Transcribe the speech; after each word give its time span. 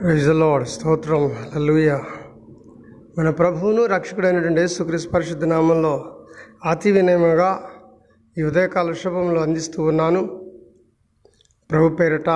Praise 0.00 0.24
స్తోత్రం. 0.72 1.22
హల్లెలూయ 1.52 1.90
మన 3.18 3.30
ప్రభువును 3.30 3.82
రక్షకుడైనటువంటి 3.86 4.60
యేసుక్రీస్తు 4.60 5.08
పరిశుద్ధ 5.10 5.44
నామంలో 5.44 5.92
అతి 6.70 6.90
వినయముగా 6.92 7.48
ఈ 8.38 8.42
ఉదయకాల 8.42 8.92
శుభంలో 9.02 9.40
అందిస్తూ 9.42 9.78
ఉన్నాను. 9.82 10.22
ప్రభు 11.70 11.88
పేరిట 12.00 12.30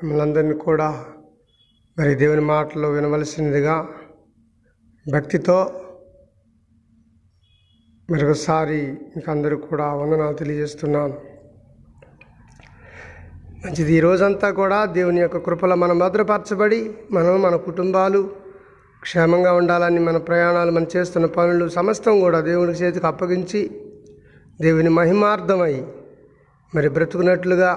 మిమ్మల్ని 0.00 0.22
అందరినీ 0.22 0.56
కూడా 0.66 0.88
మరి 1.98 2.14
దేవుని 2.14 2.44
మాటలు 2.52 2.88
వినవలసినదిగా 2.88 3.76
భక్తితో 5.06 5.58
మరొకసారి 8.10 8.80
మీకు 9.14 9.30
అందరూ 9.30 9.56
కూడా 9.56 9.88
వందనాలు 9.94 10.36
తెలియజేస్తున్నాను. 10.42 11.37
మంచిది. 13.64 13.96
ఈ 13.96 14.00
రోజంతా 14.00 14.50
కూడా 14.50 14.84
దేవుని 14.84 15.20
యొక్క 15.20 15.36
కృపలో 15.36 15.76
మనం 15.76 15.98
భద్రపరచబడి 15.98 16.90
మనం 17.10 17.42
మన 17.42 17.56
కుటుంబాలు 17.56 18.30
క్షేమంగా 19.02 19.52
ఉండాలని 19.52 20.00
మన 20.00 20.16
ప్రయాణాలు 20.16 20.70
మనం 20.70 20.86
చేస్తున్న 20.96 21.26
పనులు 21.26 21.68
సమస్తం 21.68 22.20
కూడా 22.20 22.40
దేవుని 22.40 22.72
చేతికి 22.72 23.06
అప్పగించి 23.06 23.70
దేవుని 24.60 24.88
మహిమార్థమై 24.88 25.74
మరి 26.74 26.88
బ్రతుకున్నట్లుగా 26.88 27.70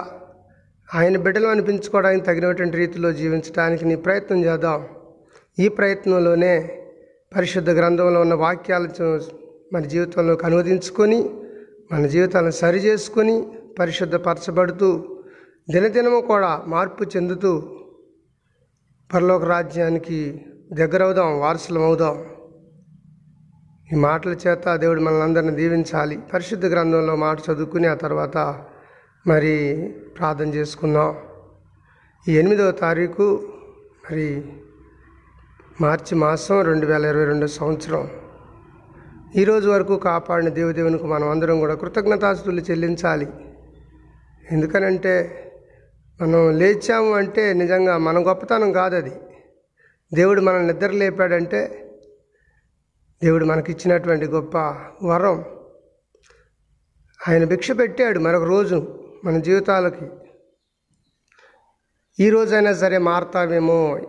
ఆయన 0.94 1.16
బిడ్డలు 1.16 1.48
అనిపించుకోవడానికి 1.48 2.24
తగినటువంటి 2.24 2.76
రీతిలో 2.76 3.12
జీవించడానికి 3.12 3.84
నీ 3.84 3.96
ప్రయత్నం 3.96 4.44
చేద్దాం. 4.44 4.80
ఈ 5.58 5.68
ప్రయత్నంలోనే 5.68 6.54
పరిశుద్ధ 7.36 7.70
గ్రంథంలో 7.70 8.20
ఉన్న 8.20 8.34
వాక్యాలను 8.34 9.20
మన 9.72 9.82
జీవితంలోకి 9.84 10.46
అనువదించుకొని 10.46 11.30
మన 11.92 12.06
జీవితాలను 12.06 12.50
సరి 12.50 12.78
చేసుకొని 12.78 13.46
పరిశుద్ధపరచబడుతూ 13.78 15.11
దినదినము 15.70 16.20
కూడా 16.20 16.62
మార్పు 16.66 17.04
చెందుతూ 17.04 17.62
పరలోక 19.14 19.44
రాజ్యానికి 19.44 20.46
దగ్గరవుదాం 20.72 21.40
వారసులం 21.40 21.82
అవుదాం 21.82 22.24
ఈ 23.92 23.96
మాటల 23.96 24.30
చేత 24.30 24.76
దేవుడు 24.76 25.00
మనల్ని 25.00 25.22
అందరిని 25.22 25.56
దీవించాలి. 25.56 26.18
పరిశుద్ధ 26.34 26.66
గ్రంథంలో 26.66 27.16
మాట 27.16 27.38
చదువుకుని 27.50 27.86
ఆ 27.86 27.94
తర్వాత 27.94 28.64
మరి 29.26 29.54
ప్రార్థన 30.18 30.48
చేసుకుందాం. 30.54 31.16
ఈ 32.28 32.38
ఎనిమిదవ 32.38 32.70
తారీఖు 32.70 33.48
మరి 34.04 34.44
మార్చి 35.80 36.14
మాసం 36.14 36.60
రెండు 36.60 36.86
వేల 36.86 37.04
ఇరవై 37.04 37.24
రెండు 37.24 37.46
సంవత్సరం. 37.46 38.10
ఈరోజు 39.36 39.70
వరకు 39.70 39.96
కాపాడిన 39.96 40.48
దేవదేవునికి 40.48 41.04
మనం 41.04 41.28
అందరం 41.28 41.58
కూడా 41.58 41.74
కృతజ్ఞతాస్తులు 41.74 42.60
చెల్లించాలి. 42.60 43.28
ఎందుకనంటే 44.52 45.48
మనం 46.22 46.58
లేచాము 46.58 47.14
అంటే 47.14 47.52
నిజంగా 47.52 47.98
మన 47.98 48.18
గొప్పతనం 48.18 48.72
కాదు 48.72 48.96
అది. 48.96 49.12
దేవుడు 50.14 50.40
మనల్ని 50.40 50.72
నిద్ర 50.72 50.90
లేపాడంటే 50.90 51.90
దేవుడు 53.22 53.44
మనకిచ్చినటువంటి 53.44 54.26
గొప్ప 54.26 54.56
వరం. 55.02 55.44
ఆయన 57.28 57.44
భిక్ష 57.44 57.70
పెట్టాడు 57.70 58.18
మరొక 58.18 58.42
రోజు 58.42 58.98
మన 59.24 59.38
జీవితాలకి. 59.38 60.06
ఈ 62.20 62.30
రోజైనా 62.30 62.74
సరే 62.74 62.98
మారుతామేమో 62.98 64.00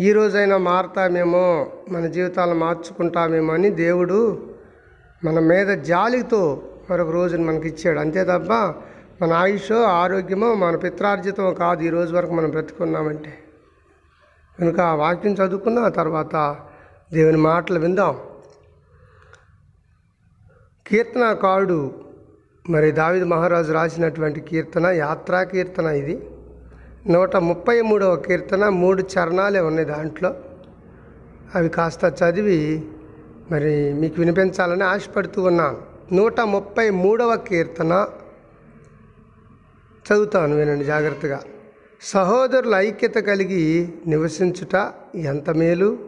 ఈ 0.00 0.12
రోజైనా 0.12 0.56
మారుతామేమో 0.56 1.72
మన 1.90 2.06
జీవితాలను 2.06 2.54
మార్చుకుంటామేమో 2.54 3.54
అని 3.54 3.70
దేవుడు 3.70 4.50
మన 5.24 5.38
మీద 5.38 5.66
జాలితో 5.66 6.62
మరొక 6.90 7.10
రోజుని 7.10 7.44
మనకి 7.44 7.68
ఇచ్చాడు 7.68 7.98
అంతే 7.98 8.24
తప్ప 8.24 8.74
మన 9.22 9.32
ఆయుష్ 9.32 9.72
ఆరోగ్యమో 9.72 10.54
మన 10.54 10.76
పిత్రార్జితం 10.76 11.54
కాదు 11.54 11.82
ఈ 11.82 11.88
రోజు 11.88 12.16
వరకు 12.16 12.32
మనం 12.32 12.50
బ్రతుకున్నామంటే. 12.50 13.38
కనుక 14.60 14.80
ఆ 14.80 14.94
వాక్యం 14.94 15.32
చదువుకున్న 15.32 15.88
తర్వాత 15.88 16.56
దేవుని 17.12 17.36
మాటలు 17.36 17.78
విందాం. 17.78 18.18
కీర్తనకారుడు 20.86 21.94
మరి 22.70 22.90
దావిద 22.90 23.22
మహారాజు 23.22 23.72
రాసినటువంటి 23.72 24.40
కీర్తన 24.40 24.86
యాత్రా 24.86 25.42
కీర్తన 25.42 25.86
ఇది. 25.86 26.30
నూట 27.08 27.36
ముప్పై 27.36 27.80
మూడవ 27.80 28.16
కీర్తన 28.16 28.68
మూడు 28.68 29.02
చరణాలే 29.02 29.60
ఉన్నాయి 29.60 29.88
దాంట్లో. 29.88 30.34
అవి 31.54 31.68
కాస్త 31.68 32.04
చదివి 32.04 32.88
మరి 33.50 33.92
మీకు 33.92 34.14
వినిపించాలని 34.18 34.84
ఆశపడుతూ 34.84 35.42
ఉన్నాను. 35.42 35.82
నూట 36.12 36.40
ముప్పై 36.40 36.90
మూడవ 36.90 37.36
కీర్తన 37.36 38.08
చదువుతాను 40.04 40.56
వినండి 40.56 40.84
జాగ్రత్తగా. 40.84 41.42
సహోదరుల 42.02 42.74
ఐక్యత 42.74 43.14
కలిగి 43.14 43.88
నివసించుట 44.06 44.92
ఎంత 45.14 45.50
మేలు 45.50 45.98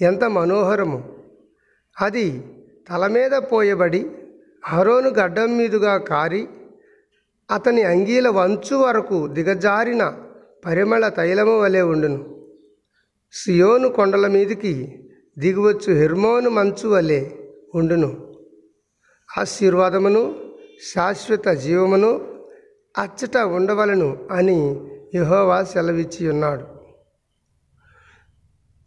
ఎంత 0.00 0.24
మనోహరము. 0.24 1.16
అది 2.00 2.42
తల 2.90 3.06
మీద 3.06 3.30
పోయబడి 3.30 4.10
హరోను 4.64 5.10
గడ్డం 5.10 5.56
మీదుగా 5.56 5.96
కారి 5.96 6.48
అతని 7.50 7.82
అంగీల 7.82 8.28
వంచు 8.28 8.76
వరకు 8.76 9.26
దిగజారిన 9.26 10.16
పరిమళ 10.66 11.08
తైలము 11.08 11.60
వలె 11.60 11.80
ఉండును. 11.80 12.46
సియోను 13.32 13.88
కొండల 13.88 14.26
మీదికి 14.26 15.04
దిగువచ్చు 15.38 15.94
హెర్మోను 15.94 16.50
మంచు 16.50 16.88
వలె 16.88 17.30
ఉండును. 17.74 18.34
ఆశీర్వాదమును 19.38 20.34
శాశ్వత 20.94 21.48
జీవమును 21.48 22.33
అచ్చట 22.98 23.36
ఉండవలను 23.36 24.28
అని 24.30 24.90
యహోవా 25.14 25.64
సెలవిచ్చి 25.64 26.28
ఉన్నాడు. 26.28 26.64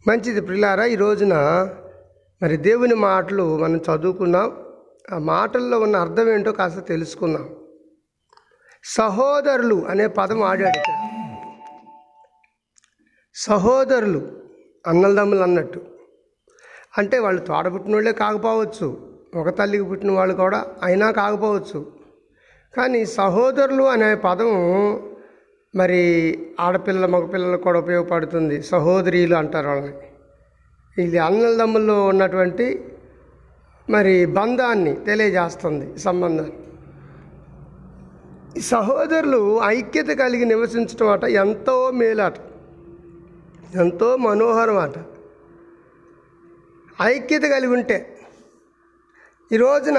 మంచిది 0.08 0.40
ప్రిలారా 0.40 0.84
ఈ 0.84 0.94
రోజున 0.94 1.34
మరి 2.42 2.56
దేవుని 2.56 2.94
మాటలు 2.94 3.58
మనం 3.58 3.76
చదువుకున్నాం. 3.76 4.56
ఆ 5.12 5.18
మాటల్లో 5.18 5.80
ఉన్న 5.80 5.96
అర్థం 5.96 6.28
ఏంటో 6.28 6.52
కాస్త 6.52 6.78
తెలుసుకుందాం. 6.78 7.56
సహోదరులు 8.84 9.86
అనే 9.88 10.06
పదం 10.06 10.42
ఆడాడు 10.42 10.92
సహోదరులు 13.34 14.42
అన్నలదమ్ములు 14.86 15.40
అన్నట్టు. 15.40 15.86
అంటే 16.98 17.18
వాళ్ళు 17.18 17.42
తోడబుట్టిన 17.42 17.94
వాళ్ళే 17.94 18.12
కాకపోవచ్చు 18.12 19.16
ఒక 19.36 19.58
తల్లికి 19.58 19.84
పుట్టిన 19.84 20.10
వాళ్ళు 20.10 20.34
కూడా 20.34 20.66
అయినా 20.82 21.10
కాకపోవచ్చు. 21.10 21.97
కానీ 22.78 23.04
సహోదరులు 23.04 23.82
అనే 23.82 24.14
పదం 24.14 24.52
మరి 25.74 26.00
ఆడపిల్ల 26.60 27.06
మగపిల్లలకు 27.06 27.62
కూడా 27.62 27.78
ఉపయోగపడుతుంది. 27.78 28.62
సహోదరీలు 28.62 29.34
అంటారు 29.34 29.68
వాళ్ళని. 29.68 31.02
ఇది 31.02 31.18
అన్నదమ్ముల్లో 31.18 32.06
ఉన్నటువంటి 32.06 32.84
మరి 33.90 34.26
బంధాన్ని 34.26 34.94
తెలియజేస్తుంది 34.94 35.98
సంబంధాన్ని. 35.98 36.56
సహోదరులు 38.60 39.60
ఐక్యత 39.64 40.06
కలిగి 40.06 40.44
నివసించడం 40.44 41.08
అట 41.08 41.24
ఎంతో 41.24 41.90
మేలాట. 41.90 42.34
ఎంతో 43.74 44.16
మనోహరం 44.16 44.78
అట. 44.78 44.94
ఐక్యత 47.02 47.42
కలిగి 47.42 47.72
ఉంటే 47.72 48.18
ఈ 49.52 49.56
రోజున 49.56 49.98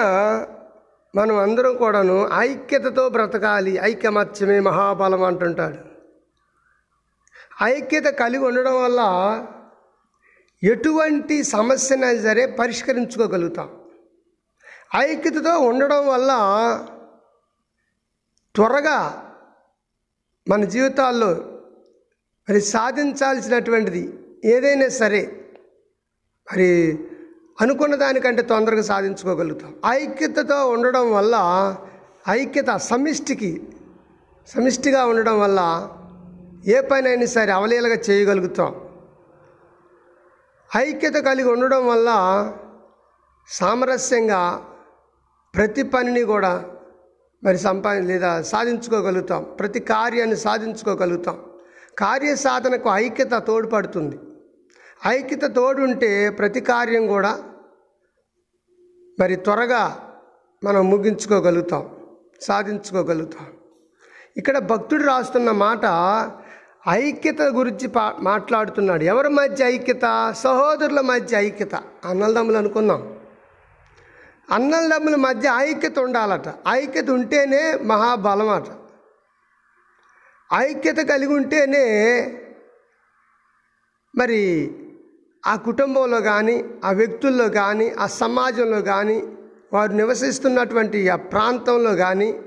మనం 1.15 1.35
అందరం 1.35 1.77
కూడాను 1.77 2.29
ఐక్యతతో 2.33 3.09
బ్రతకాలి. 3.09 3.71
ఐక్యమత్యమే 3.81 4.59
మహాబలం 4.59 5.23
అంటుంటాడు. 5.23 5.77
ఐక్యత 7.63 8.03
కలిగి 8.03 8.43
ఉండడం 8.43 8.75
వల్ల 8.83 9.01
ఎటువంటి 10.63 11.43
సమస్యనైనా 11.43 12.21
సరే 12.21 12.45
పరిష్కరించుకోగలుగుతాం. 12.45 13.69
ఐక్యతతో 14.95 15.59
ఉండడం 15.59 16.07
వల్ల 16.07 16.31
త్వరగా 18.55 18.99
మన 20.47 20.63
జీవితాల్లో 20.65 21.31
మరి 22.49 22.61
సాధించాల్సినటువంటిది 22.61 24.03
ఏదైనా 24.45 24.87
సరే 24.89 25.21
మరి 26.51 26.69
అనుకున్న 27.61 27.95
దానికంటే 27.95 28.41
తొందరగా 28.41 28.81
సాధించుకోగలుగుతాం. 28.81 29.75
ఐక్యతతో 29.85 30.69
ఉండడం 30.69 31.11
వల్ల 31.11 31.35
ఐక్యత 32.29 32.77
సమిష్టికి 32.77 33.67
సమిష్టిగా 34.47 35.05
ఉండడం 35.05 35.39
వల్ల 35.39 35.89
ఏ 36.67 36.81
పనైనా 36.81 37.25
సరే 37.25 37.51
అవలీలగా 37.51 37.97
చేయగలుగుతాం. 38.09 38.75
ఐక్యత 40.77 41.13
కలిగి 41.13 41.51
ఉండడం 41.51 41.87
వల్ల 41.87 42.09
సామరస్యంగా 43.49 44.65
ప్రతి 45.55 45.83
పనిని 45.83 46.21
కూడా 46.21 46.65
మరి 47.43 47.57
సంపాద 47.57 47.97
లేదా 47.97 48.41
సాధించుకోగలుగుతాం. 48.41 49.43
ప్రతి 49.43 49.79
కార్యాన్ని 49.79 50.35
సాధించుకోగలుగుతాం. 50.35 51.45
కార్య 51.97 52.35
సాధనకు 52.35 52.89
ఐక్యత 52.89 53.33
తోడ్పడుతుంది. 53.33 54.19
ఐక్యత 55.07 55.43
తోడుంటే 55.43 56.29
ప్రతి 56.29 56.61
కార్యం 56.61 57.07
కూడా 57.07 57.43
మరి 59.19 59.35
త్వరగా 59.35 60.13
మనం 60.63 60.89
ముగించుకోగలుగుతాం 60.89 61.89
సాధించుకోగలుగుతాం. 62.41 63.47
ఇక్కడ 64.37 64.57
భక్తుడు 64.57 65.03
రాస్తున్న 65.03 65.51
మాట 65.51 65.85
ఐక్యత 66.89 67.41
గురించి 67.41 67.87
పా 67.87 68.15
మాట్లాడుతున్నాడు. 68.19 69.03
ఎవరి 69.03 69.29
మధ్య 69.29 69.65
ఐక్యత? 69.65 70.33
సహోదరుల 70.37 70.99
మధ్య 71.01 71.37
ఐక్యత. 71.37 71.75
అన్నలదమ్ములు 72.05 72.57
అనుకున్నాం. 72.57 73.19
అన్నలదమ్ముల 74.51 75.15
మధ్య 75.15 75.53
ఐక్యత 75.57 75.99
ఉండాలట. 75.99 76.53
ఐక్యత 76.67 77.09
ఉంటేనే 77.09 77.73
మహాబలం 77.73 78.49
అట 78.49 78.65
ఐక్యత 80.53 80.97
కలిగి 80.97 81.33
ఉంటేనే 81.33 81.85
మరి 84.17 84.71
ఆ 85.47 85.55
కుటుంబంలో 85.55 86.21
కానీ 86.21 86.63
ఆ 86.85 86.91
వ్యక్తుల్లో 86.91 87.49
కానీ 87.49 87.89
ఆ 87.99 88.07
సమాజంలో 88.07 88.81
కానీ 88.81 89.23
వారు 89.73 89.91
నివసిస్తున్నటువంటి 89.91 91.09
ఆ 91.09 91.15
ప్రాంతంలో 91.15 91.95
కానీ 91.95 92.39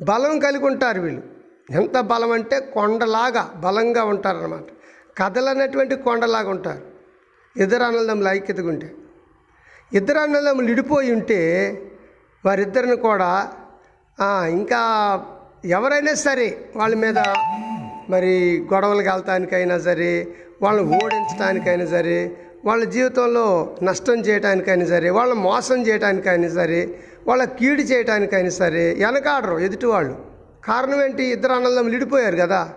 బలం 0.00 0.38
కలిగి 0.38 0.66
ఉంటారు 0.66 1.00
వీళ్ళు. 1.00 1.22
ఎంత 1.70 2.00
బలం 2.00 2.30
అంటే 2.30 2.60
కొండలాగా 2.60 3.42
బలంగా 3.56 4.04
ఉంటారన్నమాట. 4.04 4.64
కదలనటువంటి 5.18 5.96
కొండలాగా 5.96 6.50
ఉంటారు. 6.50 6.82
ఇద్దరు 7.56 7.82
అన్నదమ్ములు 7.82 8.28
ఐక్యతగా 8.28 8.68
ఉంటే. 8.68 8.92
ఇద్దరు 9.92 10.18
అన్నదమ్ములు 10.18 10.70
ఇడిపోయి 10.70 11.12
ఉంటే 11.12 11.40
వారిద్దరిని 12.44 12.96
కూడా 12.96 13.48
ఇంకా 14.48 14.80
ఎవరైనా 15.64 16.14
సరే 16.14 16.70
వాళ్ళ 16.76 16.94
మీద 16.94 17.18
మరి 18.08 18.32
గొడవలు 18.72 19.02
వెళ్తానికైనా 19.10 19.78
సరే 19.78 20.10
వాళ్ళని 20.62 21.04
ఓడించడానికైనా 21.04 21.86
సరే 21.86 22.36
వాళ్ళ 22.64 22.84
జీవితంలో 22.84 23.76
నష్టం 23.82 24.18
చేయడానికైనా 24.18 24.86
సరే 24.86 25.10
వాళ్ళని 25.10 25.40
మోసం 25.40 25.86
చేయడానికైనా 25.86 26.48
సరే 26.48 26.98
వాళ్ళ 27.26 27.44
కీడు 27.44 27.82
చేయడానికైనా 27.82 28.50
సరే 28.50 28.94
వెనకాడరు 28.94 29.58
ఎదుటి 29.58 29.86
వాళ్ళు 29.86 30.14
కారణం 30.64 31.02
ఏంటి? 31.02 31.24
ఇద్దరు 31.24 31.52
అన్నదమ్ములు 31.52 31.94
విడిపోయారు 31.94 32.36
కదా. 32.36 32.68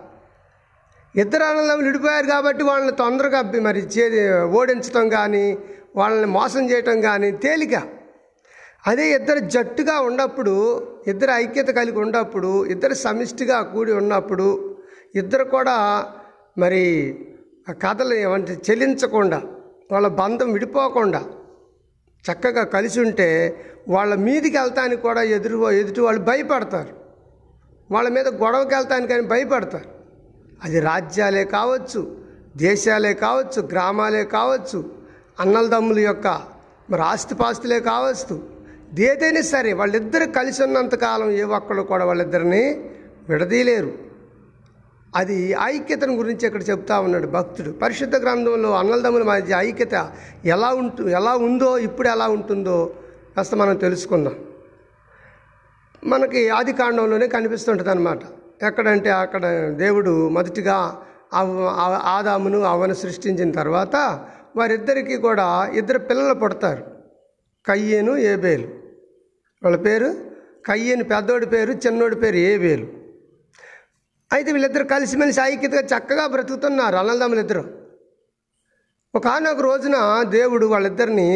ఇద్దరు 1.16 1.44
అన్నదమ్ములు 1.44 1.86
విడిపోయారు 1.86 2.26
కాబట్టి 2.26 2.64
వాళ్ళని 2.64 2.92
తొందరగా 2.92 3.42
మరి 3.60 3.80
చే 3.80 4.30
ఓడించడం 4.44 5.08
కానీ 5.08 5.58
వాళ్ళని 5.96 6.26
మోసం 6.26 6.70
చేయటం 6.70 7.00
కానీ 7.00 7.30
తేలిక. 7.30 7.82
అదే 8.86 9.10
ఇద్దరు 9.10 9.38
జట్టుగా 9.38 10.00
ఉన్నప్పుడు 10.00 10.54
ఇద్దరు 11.06 11.30
ఐక్యత 11.30 11.66
కలిగి 11.66 11.98
ఉన్నప్పుడు 11.98 12.64
ఇద్దరు 12.64 12.94
సమిష్టిగా 12.94 13.62
కూడి 13.62 13.92
ఉన్నప్పుడు 13.92 14.76
ఇద్దరు 15.14 15.44
కూడా 15.44 16.06
మరి 16.58 16.84
ఆ 17.68 17.72
కథలు 17.72 18.14
ఏమంటే 18.14 18.58
చెలించకుండా 18.70 19.42
వాళ్ళ 19.92 20.08
బంధం 20.08 20.52
విడిపోకుండా 20.52 21.24
చక్కగా 22.32 22.64
కలిసి 22.64 23.00
ఉంటే 23.00 23.60
వాళ్ళ 23.88 24.14
మీదికి 24.14 24.58
వెళ్తానికి 24.58 25.02
కూడా 25.02 25.22
ఎదురు 25.22 25.70
ఎదుటి 25.70 26.00
వాళ్ళు 26.00 26.22
భయపడతారు. 26.22 26.88
వాళ్ళ 27.90 28.08
మీద 28.08 28.28
గొడవకి 28.28 28.74
వెళ్తానికి 28.74 29.08
కానీ 29.08 29.22
భయపడతారు. 29.22 29.90
అది 30.64 30.80
రాజ్యాలే 30.80 31.44
కావచ్చు 31.44 32.16
దేశాలే 32.56 33.14
కావచ్చు 33.14 33.62
గ్రామాలే 33.62 34.24
కావచ్చు 34.24 34.92
అన్నలదమ్ముల 35.40 35.98
యొక్క 35.98 36.42
మరి 36.90 37.02
ఆస్తిపాస్తులే 37.02 37.80
కావచ్చు. 37.80 38.48
ఏదైనా 38.98 39.40
సరే 39.40 39.72
వాళ్ళిద్దరు 39.72 40.24
కలిసి 40.24 40.62
ఉన్నంతకాలం 40.62 41.30
ఏ 41.30 41.42
ఒక్కళ్ళు 41.42 41.82
కూడా 41.82 42.04
వాళ్ళిద్దరిని 42.04 42.90
విడదీయలేరు. 43.28 44.07
అది 45.16 45.56
ఐక్యతను 45.62 46.14
గురించి 46.14 46.46
ఇక్కడ 46.46 46.62
చెప్తా 46.62 47.00
ఉన్నాడు 47.00 47.26
భక్తుడు. 47.26 47.70
పరిశుద్ధ 47.70 48.16
గ్రంథంలో 48.16 48.72
అన్నలదమ్ముల 48.72 49.22
మధ్య 49.22 49.54
ఐక్యత 49.58 50.12
ఎలా 50.44 50.68
ఉంటు 50.68 51.02
ఎలా 51.02 51.36
ఉందో 51.36 51.78
ఇప్పుడు 51.78 52.08
ఎలా 52.08 52.28
ఉంటుందో 52.28 52.94
కాస్త 53.36 53.54
మనం 53.54 53.76
తెలుసుకుందాం. 53.76 54.34
మనకి 56.04 56.48
ఆది 56.48 56.72
కాండంలోనే 56.72 57.26
కనిపిస్తుంటుంది 57.26 57.90
అనమాట 57.90 58.18
ఎక్కడంటే 58.62 59.10
అక్కడ 59.10 59.68
దేవుడు 59.68 60.28
మొదటిగా 60.28 61.02
ఆ- 61.34 62.00
ఆదామును 62.04 62.62
అవను 62.62 62.94
సృష్టించిన 62.94 63.50
తర్వాత 63.50 64.24
వారిద్దరికీ 64.56 65.16
కూడా 65.16 65.70
ఇద్దరు 65.74 65.98
పిల్లలు 65.98 66.34
పుడతారు. 66.34 66.84
కయ్యేను 67.66 68.16
ఏబేలు. 68.16 68.68
వాళ్ళ 69.62 69.76
పేరు 69.76 70.14
కయ్యేను 70.66 71.04
పెద్దోడి 71.04 71.46
పేరు 71.46 71.72
చిన్నోడి 71.72 72.16
పేరు 72.16 72.36
ఏబేలు. 72.36 72.97
అయితే 74.30 74.50
వీళ్ళిద్దరు 74.52 74.84
కలిసిమెలిసి 74.86 75.40
ఐక్యతగా 75.44 75.82
చక్కగా 75.92 76.24
బ్రతుకుతున్నారు 76.26 76.96
అన్నదమ్ములు 76.96 77.40
ఇద్దరు 77.40 77.62
ఒకనొక 79.14 79.60
రోజున 79.62 79.96
దేవుడు 80.30 80.66
వాళ్ళిద్దరిని 80.66 81.30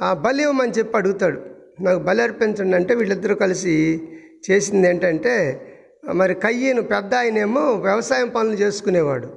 ఆ, 0.00 0.14
బలి 0.14 0.42
ఇవ్వమని 0.42 0.72
చెప్పి 0.72 0.94
అడుగుతాడు. 0.96 1.38
నాకు 1.80 1.98
బలి 1.98 2.20
అర్పించండి 2.22 2.76
అంటే 2.76 2.92
వీళ్ళిద్దరూ 2.94 3.34
కలిసి 3.36 3.74
చేసింది 4.46 4.88
ఏంటంటే 4.88 5.34
మరి 6.14 6.34
కయ్యను 6.44 6.82
పెద్ద 6.92 7.12
ఆయనేమో 7.14 7.62
వ్యవసాయం 7.84 8.28
పనులు 8.28 8.56
చేసుకునేవాడు. 8.56 9.28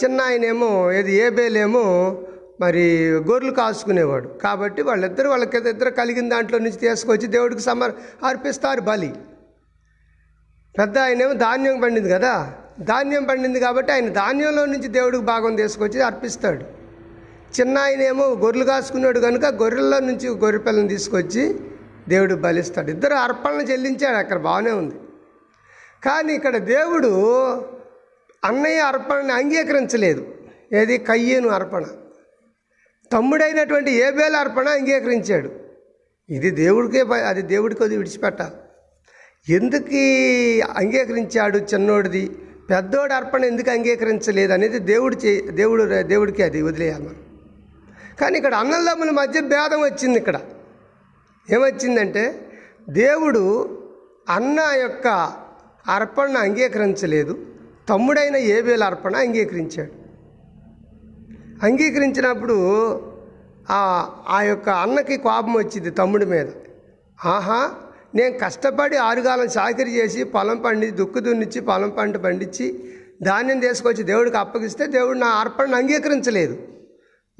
చిన్న 0.00 0.18
ఆయనేమో 0.20 0.70
ఏది 0.92 1.12
ఏబేలేమో 1.18 1.84
మరి 2.60 2.84
గొర్రెలు 3.28 3.52
కాసుకునేవాడు. 3.52 4.28
కాబట్టి 4.38 4.82
వాళ్ళిద్దరు 4.82 5.28
వాళ్ళకి 5.28 5.56
ఇద్దరు 5.68 5.90
కలిగిన 5.92 6.28
దాంట్లో 6.28 6.58
నుంచి 6.58 6.78
తీసుకొచ్చి 6.78 7.26
దేవుడికి 7.28 7.62
సమర్ 7.62 7.94
అర్పిస్తారు 8.24 8.80
బలి. 8.82 9.10
పెద్ద 10.78 10.98
ఆయనేమో 10.98 11.32
ధాన్యం 11.32 11.80
పండింది 11.80 12.10
కదా. 12.10 12.52
ధాన్యం 12.80 13.24
పండింది 13.24 13.60
కాబట్టి 13.60 13.92
ఆయన 13.92 14.08
ధాన్యంలో 14.08 14.64
నుంచి 14.64 14.88
దేవుడికి 14.88 15.22
భాగం 15.22 15.56
తీసుకొచ్చి 15.56 16.00
అర్పిస్తాడు. 16.02 16.64
చిన్న 17.60 17.78
ఆయనేమో 17.78 18.24
గొర్రెలు 18.24 18.64
కాసుకున్నాడు 18.64 19.20
కనుక 19.20 19.44
గొర్రెల్లో 19.44 20.00
నుంచి 20.00 20.28
గొర్రె 20.28 20.58
పిల్లని 20.58 20.88
తీసుకొచ్చి 20.88 21.60
దేవుడు 22.08 22.34
బలిస్తాడు. 22.34 22.90
ఇద్దరు 22.90 23.14
అర్పణలు 23.14 23.62
చెల్లించాడు 23.62 24.16
అక్కడ 24.16 24.38
బాగానే 24.38 24.70
ఉంది. 24.70 24.94
కానీ 26.04 26.34
ఇక్కడ 26.34 26.56
దేవుడు 26.56 27.08
అన్నయ్య 28.44 28.80
అర్పణని 28.80 29.32
అంగీకరించలేదు. 29.32 30.34
ఏది? 30.72 30.98
కయ్యేను 30.98 31.48
అర్పణ. 31.48 31.84
తమ్ముడైనటువంటి 33.12 33.90
ఏబేల 33.90 34.36
అర్పణ 34.36 34.68
అంగీకరించాడు. 34.68 35.50
ఇది 36.30 36.50
దేవుడికే 36.50 37.00
అది 37.14 37.42
దేవుడికి 37.42 37.84
అది 37.84 37.96
విడిచిపెట్టాలి. 37.96 38.65
ఎందుకు 39.48 39.96
అంగీకరించాడు 40.78 41.58
చిన్నోడిది? 41.58 42.28
పెద్దోడి 42.70 43.14
అర్పణ 43.14 43.44
ఎందుకు 43.44 43.70
అంగీకరించలేదు 43.70 44.52
అనేది 44.52 44.78
దేవుడు 44.78 45.16
చే 45.16 45.40
దేవుడు 45.40 46.02
దేవుడికి 46.02 46.42
అది 46.42 46.62
వదిలేయాలి 46.62 47.04
మనం. 47.04 47.16
కానీ 48.20 48.36
ఇక్కడ 48.36 48.54
అన్నదమ్ముల 48.54 49.10
మధ్య 49.10 49.40
భేదం 49.40 49.80
వచ్చింది 49.80 50.18
ఇక్కడ. 50.18 50.40
ఏమొచ్చిందంటే 51.52 52.50
దేవుడు 52.88 53.42
అన్న 54.28 54.60
యొక్క 54.80 55.32
అర్పణను 55.88 56.38
అంగీకరించలేదు 56.38 57.38
తమ్ముడైన 57.88 58.36
ఏబేల 58.36 58.84
అర్పణ 58.84 59.16
అంగీకరించాడు. 59.16 59.92
అంగీకరించినప్పుడు 61.62 62.56
ఆ 63.70 64.10
ఆ 64.28 64.42
యొక్క 64.42 64.68
అన్నకి 64.68 65.16
కోపం 65.16 65.52
వచ్చింది 65.52 65.90
తమ్ముడి 65.90 66.26
మీద. 66.26 66.46
ఆహా 67.24 67.70
నేను 68.16 68.38
కష్టపడి 68.38 68.96
ఆరుగాలం 68.96 69.48
సాకరి 69.48 69.96
చేసి 69.96 70.24
పొలం 70.24 70.56
పండి 70.56 70.90
దుక్కు 70.90 71.18
దున్నిచ్చి 71.18 71.60
పొలం 71.60 71.90
పంట 71.90 72.16
పండించి 72.16 72.84
ధాన్యం 73.22 73.58
తీసుకొచ్చి 73.58 74.02
దేవుడికి 74.02 74.36
అప్పగిస్తే 74.36 74.86
దేవుడు 74.86 75.18
నా 75.18 75.26
అర్పణను 75.26 75.76
అంగీకరించలేదు. 75.76 76.58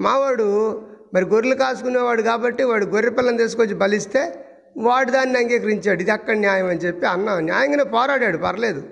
మావాడు 0.01 0.83
మరి 1.15 1.25
గొర్రెలు 1.25 1.55
కాసుకునేవాడు 1.55 2.23
కాబట్టి 2.23 2.65
వాడు 2.65 2.85
గొర్రె 2.87 3.11
పిల్లని 3.11 3.39
తీసుకొచ్చి 3.39 3.75
బలిస్తే 3.75 4.47
వాడు 4.77 5.11
దాన్ని 5.11 5.39
అంగీకరించాడు. 5.39 6.01
ఇది 6.01 6.11
అక్కడ 6.11 6.37
న్యాయం 6.37 6.67
అని 6.67 6.79
చెప్పి 6.79 7.07
అన్న 7.07 7.39
న్యాయంగానే 7.39 7.85
పోరాడాడు. 7.85 8.37
పర్లేదు. 8.37 8.83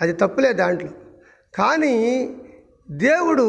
అది 0.00 0.12
తప్పులేదు 0.12 0.54
దాంట్లో. 0.54 0.90
కానీ 1.54 2.30
దేవుడు 2.90 3.46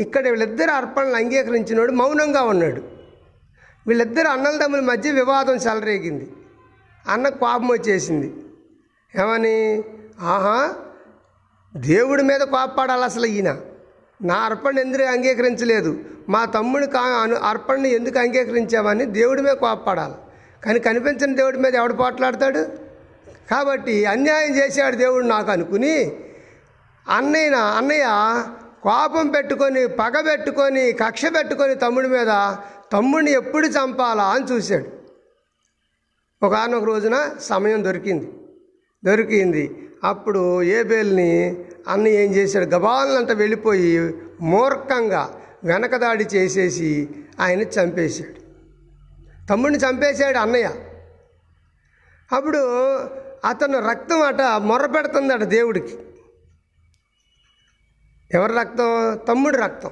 ఇక్కడ 0.00 0.28
వీళ్ళిద్దరు 0.28 0.70
అర్పణలు 0.70 1.16
అంగీకరించినోడు 1.16 1.92
మౌనంగా 1.92 2.42
ఉన్నాడు. 2.42 2.82
వీళ్ళిద్దరు 3.86 4.28
అన్నల 4.28 4.56
తమ్ముల 4.56 4.80
మధ్య 4.80 5.10
వివాదం 5.10 5.54
చెలరేగింది. 5.54 6.32
అన్న 7.08 7.28
కోపం 7.28 7.68
వచ్చేసింది. 7.68 8.32
ఏమని? 9.22 9.82
ఆహా 10.20 10.74
దేవుడి 11.76 12.22
మీద 12.22 12.40
కోపడాలి 12.40 13.04
అసలు 13.04 13.26
ఈయన. 13.26 13.60
నా 14.22 14.34
అర్పణ 14.34 14.78
ఎందుకు 14.78 15.08
అంగీకరించలేదు? 15.08 16.00
మా 16.28 16.44
తమ్ముడి 16.44 16.86
కా 16.86 17.00
అను 17.00 17.34
అర్పణని 17.34 17.90
ఎందుకు 17.90 18.18
అంగీకరించామని 18.18 19.04
దేవుడి 19.04 19.42
మీద 19.42 19.52
కోపడాలి 19.52 20.14
కానీ 20.64 20.78
కనిపించని 20.78 21.34
దేవుడి 21.34 21.58
మీద 21.58 21.74
ఎవడు 21.74 21.92
పోట్లాడతాడు? 21.92 22.62
కాబట్టి 23.50 24.04
అన్యాయం 24.04 24.56
చేశాడు 24.56 24.96
దేవుడు 24.96 25.24
నాకు 25.24 25.50
అనుకుని 25.50 26.16
అన్నయ్య 27.08 27.50
అన్నయ్య 27.50 28.04
కోపం 28.82 29.28
పెట్టుకొని 29.28 29.88
పగ 29.88 30.20
పెట్టుకొని 30.20 30.92
కక్ష 30.92 31.24
పెట్టుకొని 31.24 31.74
తమ్ముడి 31.74 32.08
మీద 32.08 32.56
తమ్ముడిని 32.92 33.32
ఎప్పుడు 33.32 33.66
చంపాలా 33.66 34.24
అని 34.24 34.44
చూశాడు. 34.44 35.03
ఒకనొక 36.42 36.84
రోజున 36.84 37.30
సమయం 37.40 37.84
దొరికింది. 37.84 38.32
దొరికింది. 39.04 39.88
అప్పుడు 40.04 40.62
ఏబేల్ని 40.62 41.64
అన్న 41.88 42.08
ఏం 42.08 42.34
చేశాడు? 42.34 42.64
గబాలంట 42.64 43.32
వెళ్ళిపోయి 43.32 44.14
మూర్ఖంగా 44.40 45.40
వెనకదాడి 45.64 46.24
చేసేసి 46.24 47.08
ఆయన 47.40 47.60
చంపేశాడు. 47.60 48.44
తమ్ముడిని 49.46 49.78
చంపేశాడు 49.78 50.38
అన్నయ్య. 50.38 50.70
అప్పుడు 52.32 52.58
అతను 53.48 53.88
రక్తం 53.88 54.22
అట 54.22 54.40
మొర్ర 54.42 54.86
పెడుతుందట 54.86 55.42
దేవుడికి. 55.42 55.98
ఎవరి 58.34 58.52
రక్తం? 58.52 59.18
తమ్ముడి 59.28 59.58
రక్తం. 59.58 59.90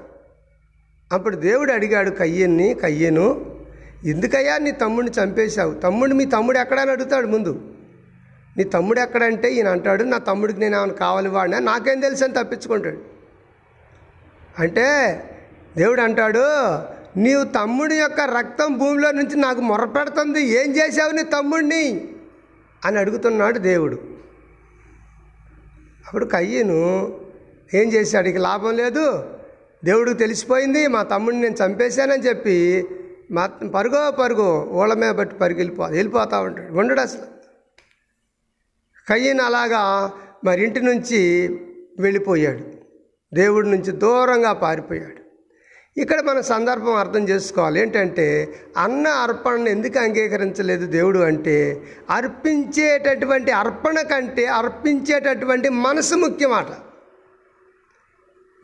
అప్పుడు 1.13 1.37
దేవుడు 1.37 1.73
అడిగాడు 1.73 2.11
కయ్యన్ని? 2.11 2.75
కయ్యను? 2.75 3.52
ఎందుకయ్యా 4.05 4.59
నీ 4.59 4.71
తమ్ముడిని 4.71 5.23
చంపేశావు? 5.23 5.75
తమ్ముడు 5.75 6.15
మీ 6.15 6.25
తమ్ముడు 6.25 6.59
ఎక్కడని 6.59 6.91
అడుగుతాడు 6.91 7.27
ముందు. 7.27 7.61
నీ 8.57 8.65
తమ్ముడు 8.65 9.01
ఎక్కడంటే 9.01 9.53
ఈయన 9.53 9.69
అంటాడు 9.69 10.05
నా 10.05 10.19
తమ్ముడికి 10.19 10.61
నేను 10.61 10.77
ఏమైనా 10.77 10.93
కావాలి 10.93 11.29
వాడినా? 11.29 11.59
నాకేం 11.59 12.01
తెలుసు 12.01 12.25
అని 12.25 12.33
తప్పించుకుంటాడు. 12.33 12.99
అంటే 14.59 14.85
దేవుడు 15.77 16.01
అంటాడు 16.01 16.39
నీవు 17.19 17.45
తమ్ముడి 17.45 17.95
యొక్క 17.95 18.21
రక్తం 18.21 18.79
భూమిలో 18.79 19.11
నుంచి 19.11 19.37
నాకు 19.37 19.61
మొరపెడుతుంది 19.61 20.43
ఏం 20.43 20.77
చేశావు 20.77 21.11
నీ 21.11 21.23
తమ్ముడిని? 21.23 22.09
అని 22.85 22.99
అడుగుతున్నాడు 22.99 23.59
దేవుడు. 23.59 23.95
అప్పుడు 26.07 26.25
కయ్యను 26.25 27.13
ఏం 27.75 27.93
చేశాడు? 27.93 28.29
ఇక 28.29 28.37
లాభం 28.37 28.77
లేదు. 28.77 29.31
దేవుడికి 29.85 30.17
తెలిసిపోయింది 30.17 30.87
మా 30.87 31.03
తమ్ముడిని 31.03 31.43
నేను 31.43 31.67
చంపేశానని 31.67 32.23
చెప్పి 32.23 32.89
మా 33.33 33.47
పరుగో 33.47 34.11
పరుగు 34.11 34.65
ఓళ్ళ 34.65 34.95
మీద 34.95 35.11
బట్టి 35.11 35.37
పరుగు 35.37 35.59
వెళ్ళిపో 35.85 36.39
ఉంటాడు. 36.41 36.73
ఉండడు 36.73 37.01
అసలు. 37.01 37.23
కయ్యను 39.09 39.45
అలాగా 39.45 40.13
మరి 40.45 40.65
ఇంటి 40.65 40.81
నుంచి 40.81 41.49
వెళ్ళిపోయాడు. 41.99 42.61
దేవుడి 43.35 43.71
నుంచి 43.71 43.93
దూరంగా 43.93 44.53
పారిపోయాడు. 44.53 45.23
ఇక్కడ 46.01 46.21
మన 46.21 46.41
సందర్భం 46.41 46.95
అర్థం 46.95 47.29
చేసుకోవాలి. 47.29 47.81
ఏంటంటే 47.81 48.55
అన్న 48.77 49.09
అర్పణను 49.09 49.69
ఎందుకు 49.69 49.99
అంగీకరించలేదు 49.99 50.87
దేవుడు 50.87 51.19
అంటే 51.19 51.83
అర్పించేటటువంటి 52.11 53.51
అర్పణ 53.51 54.01
కంటే 54.01 54.47
అర్పించేటటువంటి 54.47 55.69
మనసు 55.69 56.15
ముఖ్యమాట. 56.15 56.67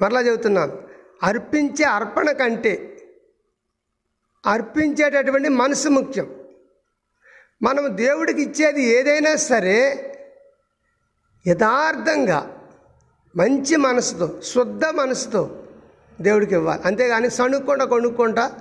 మరలా 0.03 0.21
చెబుతున్నాను. 0.21 0.79
అర్పించే 1.23 1.85
అర్పణ 1.85 2.31
కంటే 2.31 2.88
అర్పించేటటువంటి 4.47 5.49
మనసు 5.49 5.89
ముఖ్యం. 5.89 6.35
మనం 7.63 7.97
దేవుడికి 7.97 8.43
ఇచ్చేది 8.43 8.83
ఏదైనా 8.83 9.37
సరే 9.37 10.05
యథార్థంగా 11.47 12.57
మంచి 13.37 13.77
మనసుతో 13.77 14.41
శుద్ధ 14.45 14.85
మనసుతో 14.85 15.63
దేవుడికి 16.21 16.55
ఇవ్వాలి. 16.55 16.83
అంతేగాని 16.85 17.31
సణుక్కుండా 17.31 17.85
కొనుక్కుంటా 17.85 18.53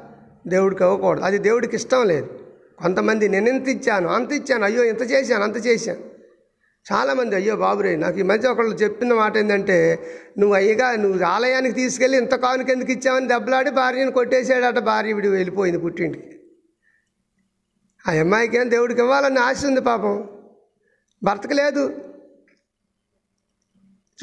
దేవుడికి 0.48 0.84
ఇవ్వకూడదు. 0.84 1.24
అది 1.24 1.38
దేవుడికి 1.38 1.76
ఇష్టం 1.76 2.08
లేదు. 2.08 2.40
కొంతమంది 2.82 3.28
నేను 3.28 3.50
ఎంత 3.50 3.68
ఇచ్చాను 3.68 4.10
అంత 4.10 4.32
ఇచ్చాను 4.32 4.64
అయ్యో 4.64 4.84
ఇంత 4.84 5.02
చేశాను 5.02 5.44
అంత 5.44 5.68
చేశాను. 5.68 6.17
చాలామంది 6.92 7.36
అయ్యో 7.36 7.56
బాబురే 7.56 7.96
నాకు 7.96 8.18
ఈ 8.20 8.22
మధ్య 8.22 8.50
ఒకళ్ళు 8.50 8.76
చెప్పిన 8.76 9.14
మాట 9.14 9.38
ఏంటంటే 9.38 10.00
నువ్వు 10.40 10.56
అయ్యగా 10.56 10.96
నువ్వు 10.96 11.24
ఆలయానికి 11.24 11.76
తీసుకెళ్ళి 11.76 12.18
ఇంత 12.18 12.36
కానుక 12.36 12.70
ఎందుకు 12.70 12.92
ఇచ్చావని 12.92 13.28
దెబ్బలాడి 13.28 13.70
భార్యను 13.70 14.12
కొట్టేసాడట 14.12 14.80
భార్య 14.80 15.14
విడి 15.14 15.28
వెళ్ళిపోయింది 15.28 15.80
పుట్టింటికి. 15.80 16.40
ఆ 18.08 18.12
అమ్మాయికి 18.12 18.58
ఏం 18.58 18.72
దేవుడికి 18.72 19.02
ఇవ్వాలని 19.02 19.40
ఆశ 19.40 19.66
ఉంది 19.66 19.82
పాపం. 19.82 20.30
భర్తకు 21.24 21.54
లేదు. 21.54 21.84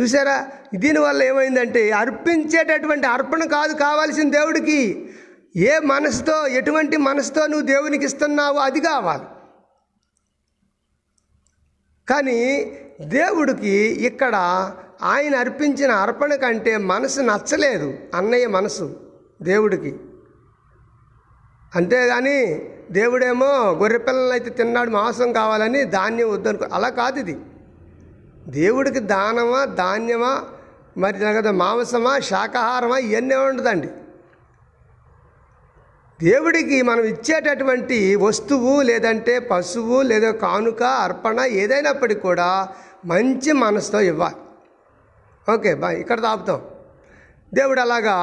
చూసారా 0.01 0.49
దీనివల్ల 0.75 1.23
ఏమైందంటే 1.23 1.91
అర్పించేటటువంటి 1.91 3.07
అర్పణ 3.07 3.45
కాదు 3.45 3.75
కావాల్సిన 3.75 4.31
దేవుడికి 4.31 5.11
ఏ 5.57 5.79
మనసుతో 5.79 6.47
ఎటువంటి 6.47 6.97
మనసుతో 6.97 7.47
నువ్వు 7.47 7.67
దేవునికి 7.67 8.05
ఇస్తున్నావో 8.05 8.59
అది 8.59 8.81
కావాలి. 8.81 9.34
కానీ 12.11 12.73
దేవుడికి 13.01 13.75
ఇక్కడ 14.07 14.35
ఆయన 15.03 15.37
అర్పించిన 15.37 15.91
అర్పణ 15.91 16.35
కంటే 16.35 16.77
మనసు 16.77 17.21
నచ్చలేదు 17.21 17.95
అన్నయ్య 18.15 18.47
మనసు 18.47 19.01
దేవుడికి. 19.43 19.97
అంతేగాని 21.75 22.71
దేవుడేమో 22.91 23.47
గొర్రెపిల్లలు 23.81 24.33
అయితే 24.33 24.51
తిన్నాడు 24.51 24.91
మాంసం 24.91 25.33
కావాలని 25.33 25.85
ధాన్యం 25.85 26.31
వద్దనుకో 26.31 26.67
అలా 26.73 26.89
కాదు 26.89 27.19
ఇది. 27.19 27.39
దేవుడికి 28.49 28.99
దానమా 28.99 29.65
ధాన్యమా 29.65 30.45
మరి 30.99 31.19
కదా 31.19 31.51
మాంసమా 31.51 32.19
శాకాహారమా 32.19 32.99
ఇవన్నీ 32.99 33.35
ఉండదండి. 33.35 33.89
దేవుడికి 36.23 36.83
మనం 36.83 37.05
ఇచ్చేటటువంటి 37.05 38.15
వస్తువు 38.15 38.83
లేదంటే 38.83 39.39
పశువు 39.39 40.03
లేదా 40.03 40.31
కానుక 40.31 40.83
అర్పణ 40.83 41.41
ఏదైనప్పటికీ 41.41 42.21
కూడా 42.21 42.69
మంచి 43.07 43.53
మనసుతో 43.53 44.01
ఇవ్వాలి. 44.01 44.37
ఓకే 45.53 45.75
బాయ్ 45.75 45.97
ఇక్కడ 46.01 46.21
తాపుతాం 46.21 46.61
దేవుడు 47.55 47.81
అలాగా 47.81 48.17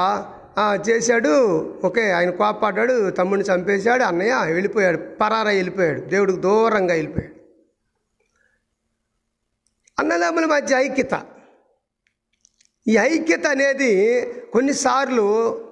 చేశాడు. 0.90 1.34
ఓకే 1.86 2.12
ఆయన 2.12 2.30
కోపాడ్డాడు 2.30 3.10
తమ్ముడిని 3.10 3.54
చంపేశాడు 3.54 4.04
అన్నయ్య 4.04 4.54
వెళ్ళిపోయాడు 4.54 4.98
పరారా 4.98 5.52
వెళ్ళిపోయాడు 5.52 6.02
దేవుడికి 6.02 6.40
దూరంగా 6.40 6.94
వెళ్ళిపోయాడు. 6.94 7.36
అన్నదమ్ముల 10.00 10.46
మధ్య 10.46 10.76
ఐక్యత. 10.76 11.16
ఈ 12.88 12.98
ఐక్యత 12.98 13.48
అనేది 13.48 13.90
కొన్నిసార్లు 14.54 15.26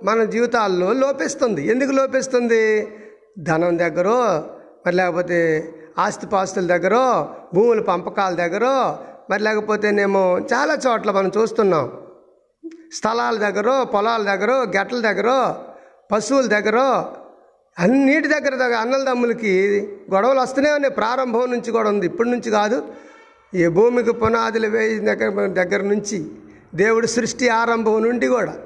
మన 0.03 0.23
జీవితాల్లో 0.23 0.93
లోపిస్తుంది. 0.93 1.61
ఎందుకు 1.67 1.91
లోపిస్తుంది? 1.91 2.87
ధనం 3.39 3.79
దగ్గర 3.79 4.09
మరి 4.85 4.95
లేకపోతే 4.95 5.39
ఆస్తిపాస్తుల 5.99 6.65
దగ్గర 6.67 6.95
భూముల 7.53 7.81
పంపకాల 7.81 8.33
దగ్గర 8.33 8.65
మరి 9.29 9.43
లేకపోతేనేమో 9.43 10.39
చాలా 10.53 10.77
చోట్ల 10.87 11.11
మనం 11.11 11.31
చూస్తున్నాం. 11.37 11.91
స్థలాల 12.93 13.35
దగ్గర 13.37 13.83
పొలాల 13.83 14.21
దగ్గర 14.23 14.51
గట్ల 14.51 14.99
దగ్గర 15.01 15.55
పశువుల 16.11 16.45
దగ్గర 16.45 16.77
అన్నిటి 17.79 18.27
దగ్గర 18.27 18.55
దగ్గర 18.55 18.75
అన్నల 18.75 19.03
దమ్ములకి 19.03 19.53
గొడవలు 20.13 20.39
వస్తూనే 20.39 20.71
ఉన్నాయి. 20.71 20.93
ప్రారంభం 20.93 21.51
నుంచి 21.51 21.71
కూడా 21.71 21.89
ఉంది. 21.89 22.05
ఇప్పటి 22.05 22.29
నుంచి 22.29 22.51
కాదు. 22.51 22.87
ఈ 23.53 23.67
భూమికి 23.67 24.11
పునాదులు 24.11 24.67
వేసిన 24.67 25.13
దగ్గర 25.13 25.47
దగ్గర 25.47 25.81
నుంచి. 25.81 26.25
దేవుడు 26.75 27.07
సృష్టి 27.07 27.49
ఆరంభం 27.49 28.03
నుండి 28.03 28.27
కూడా 28.27 28.57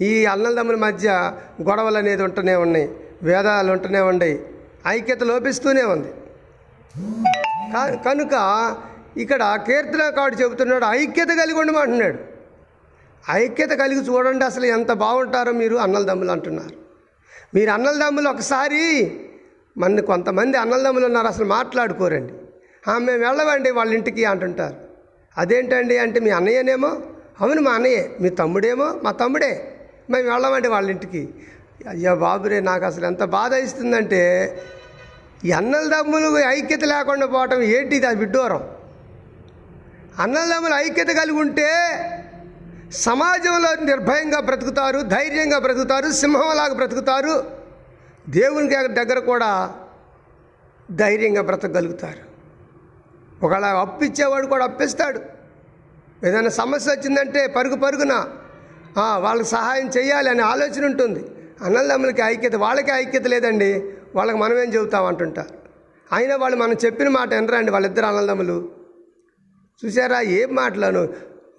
ఈ 0.00 0.26
అన్నదమ్ముల 0.26 0.76
మధ్య 0.76 1.32
గొడవలు 1.62 1.98
అనేది 1.98 2.22
ఉంటూనే 2.22 2.54
ఉన్నాయి 2.54 2.88
వేదాలు 3.22 3.72
ఉంటూనే 3.72 4.00
ఉన్నాయి 4.00 4.40
ఐక్యత 4.86 5.22
లోపిస్తూనే 5.22 5.82
ఉంది. 5.82 6.10
కనుక 8.06 8.34
ఇక్కడ 9.16 9.62
కీర్తనకాడు 9.66 10.34
చెబుతున్నాడు 10.34 10.84
ఐక్యత 10.84 11.28
కలిగి 11.28 11.58
ఉండమంటున్నాడు. 11.58 12.18
ఐక్యత 13.30 13.70
కలిగి 13.70 14.00
చూడండి 14.00 14.44
అసలు 14.44 14.64
ఎంత 14.64 14.92
బాగుంటారో 14.92 15.52
మీరు 15.52 15.76
అన్నలదమ్ములు 15.76 16.30
అంటున్నారు. 16.30 16.76
మీరు 17.54 17.70
అన్నలదమ్ములు 17.70 18.28
ఒకసారి 18.28 18.82
మన 19.78 20.00
కొంతమంది 20.00 20.58
అన్నలదమ్ములు 20.58 21.06
ఉన్నారు 21.06 21.26
అసలు 21.26 21.44
మాట్లాడుకోరండి. 21.44 22.32
మేము 22.88 23.18
వెళ్ళవండి 23.18 23.70
వాళ్ళ 23.70 23.92
ఇంటికి 23.94 24.24
అంటుంటారు. 24.24 24.89
అదేంటండి 25.38 25.98
అంటే 25.98 26.20
మీ 26.20 26.30
అన్నయ్యనేమో 26.30 26.88
అవును 27.40 27.60
మా 27.60 27.70
అన్నయ్యే 27.70 28.16
మీ 28.20 28.28
తమ్ముడేమో 28.28 29.00
మా 29.02 29.10
తమ్ముడే. 29.10 29.76
మేము 30.10 30.30
వెళ్ళామండి 30.30 30.68
వాళ్ళ 30.68 30.90
ఇంటికి. 30.90 31.28
అయ్యా 31.88 32.14
బాబురే 32.14 32.60
నాకు 32.60 32.84
అసలు 32.84 33.06
ఎంత 33.06 33.24
బాధ 33.24 33.52
ఇస్తుందంటే 33.52 34.22
అన్నల 35.44 35.54
అన్నలదమ్ములు 35.54 36.38
ఐక్యత 36.38 36.84
లేకుండా 36.84 37.26
పోవటం 37.26 37.62
ఏంటి 37.62 37.96
ఇది? 37.96 38.06
అది 38.06 38.16
విడ్డూరం. 38.16 38.70
అన్నదమ్ములు 40.18 40.74
ఐక్యత 40.74 41.06
కలిగి 41.06 41.38
ఉంటే 41.38 41.70
సమాజంలో 42.92 43.84
నిర్భయంగా 43.84 44.40
బ్రతుకుతారు 44.40 45.00
ధైర్యంగా 45.00 45.58
బ్రతుకుతారు 45.58 46.12
సింహంలాగా 46.12 46.74
బ్రతుకుతారు. 46.74 47.44
దేవునికి 48.28 48.74
దగ్గర 48.74 49.18
కూడా 49.18 49.74
ధైర్యంగా 50.90 51.42
బ్రతకగలుగుతారు. 51.42 52.29
ఒకవేళ 53.42 53.64
అప్పిచ్చేవాడు 53.64 54.46
కూడా 54.46 54.64
అప్పిస్తాడు. 54.64 55.20
ఏదైనా 56.26 56.48
సమస్య 56.48 56.90
వచ్చిందంటే 56.92 57.46
పరుగు 57.46 57.76
పరుగున 57.76 58.24
వాళ్ళకి 59.16 59.48
సహాయం 59.48 59.88
చేయాలి 59.88 60.30
అనే 60.30 60.42
ఆలోచన 60.42 60.84
ఉంటుంది. 60.84 61.26
అన్నదమ్ములకి 61.62 62.22
ఐక్యత 62.22 62.56
వాళ్ళకి 62.56 62.90
ఐక్యత 62.90 63.26
లేదండి. 63.26 63.92
వాళ్ళకి 64.14 64.38
మనమేం 64.38 64.74
చెబుతాం 64.74 65.04
అంటుంటారు. 65.04 65.48
అయినా 66.12 66.36
వాళ్ళు 66.36 66.58
మనం 66.58 66.72
చెప్పిన 66.72 67.08
మాట 67.08 67.34
వినరండి 67.34 67.70
వాళ్ళిద్దరు 67.70 68.06
అన్నదమ్ములు. 68.06 68.70
చూసారా 69.84 70.20
ఏం 70.20 70.54
మాటలను 70.54 71.08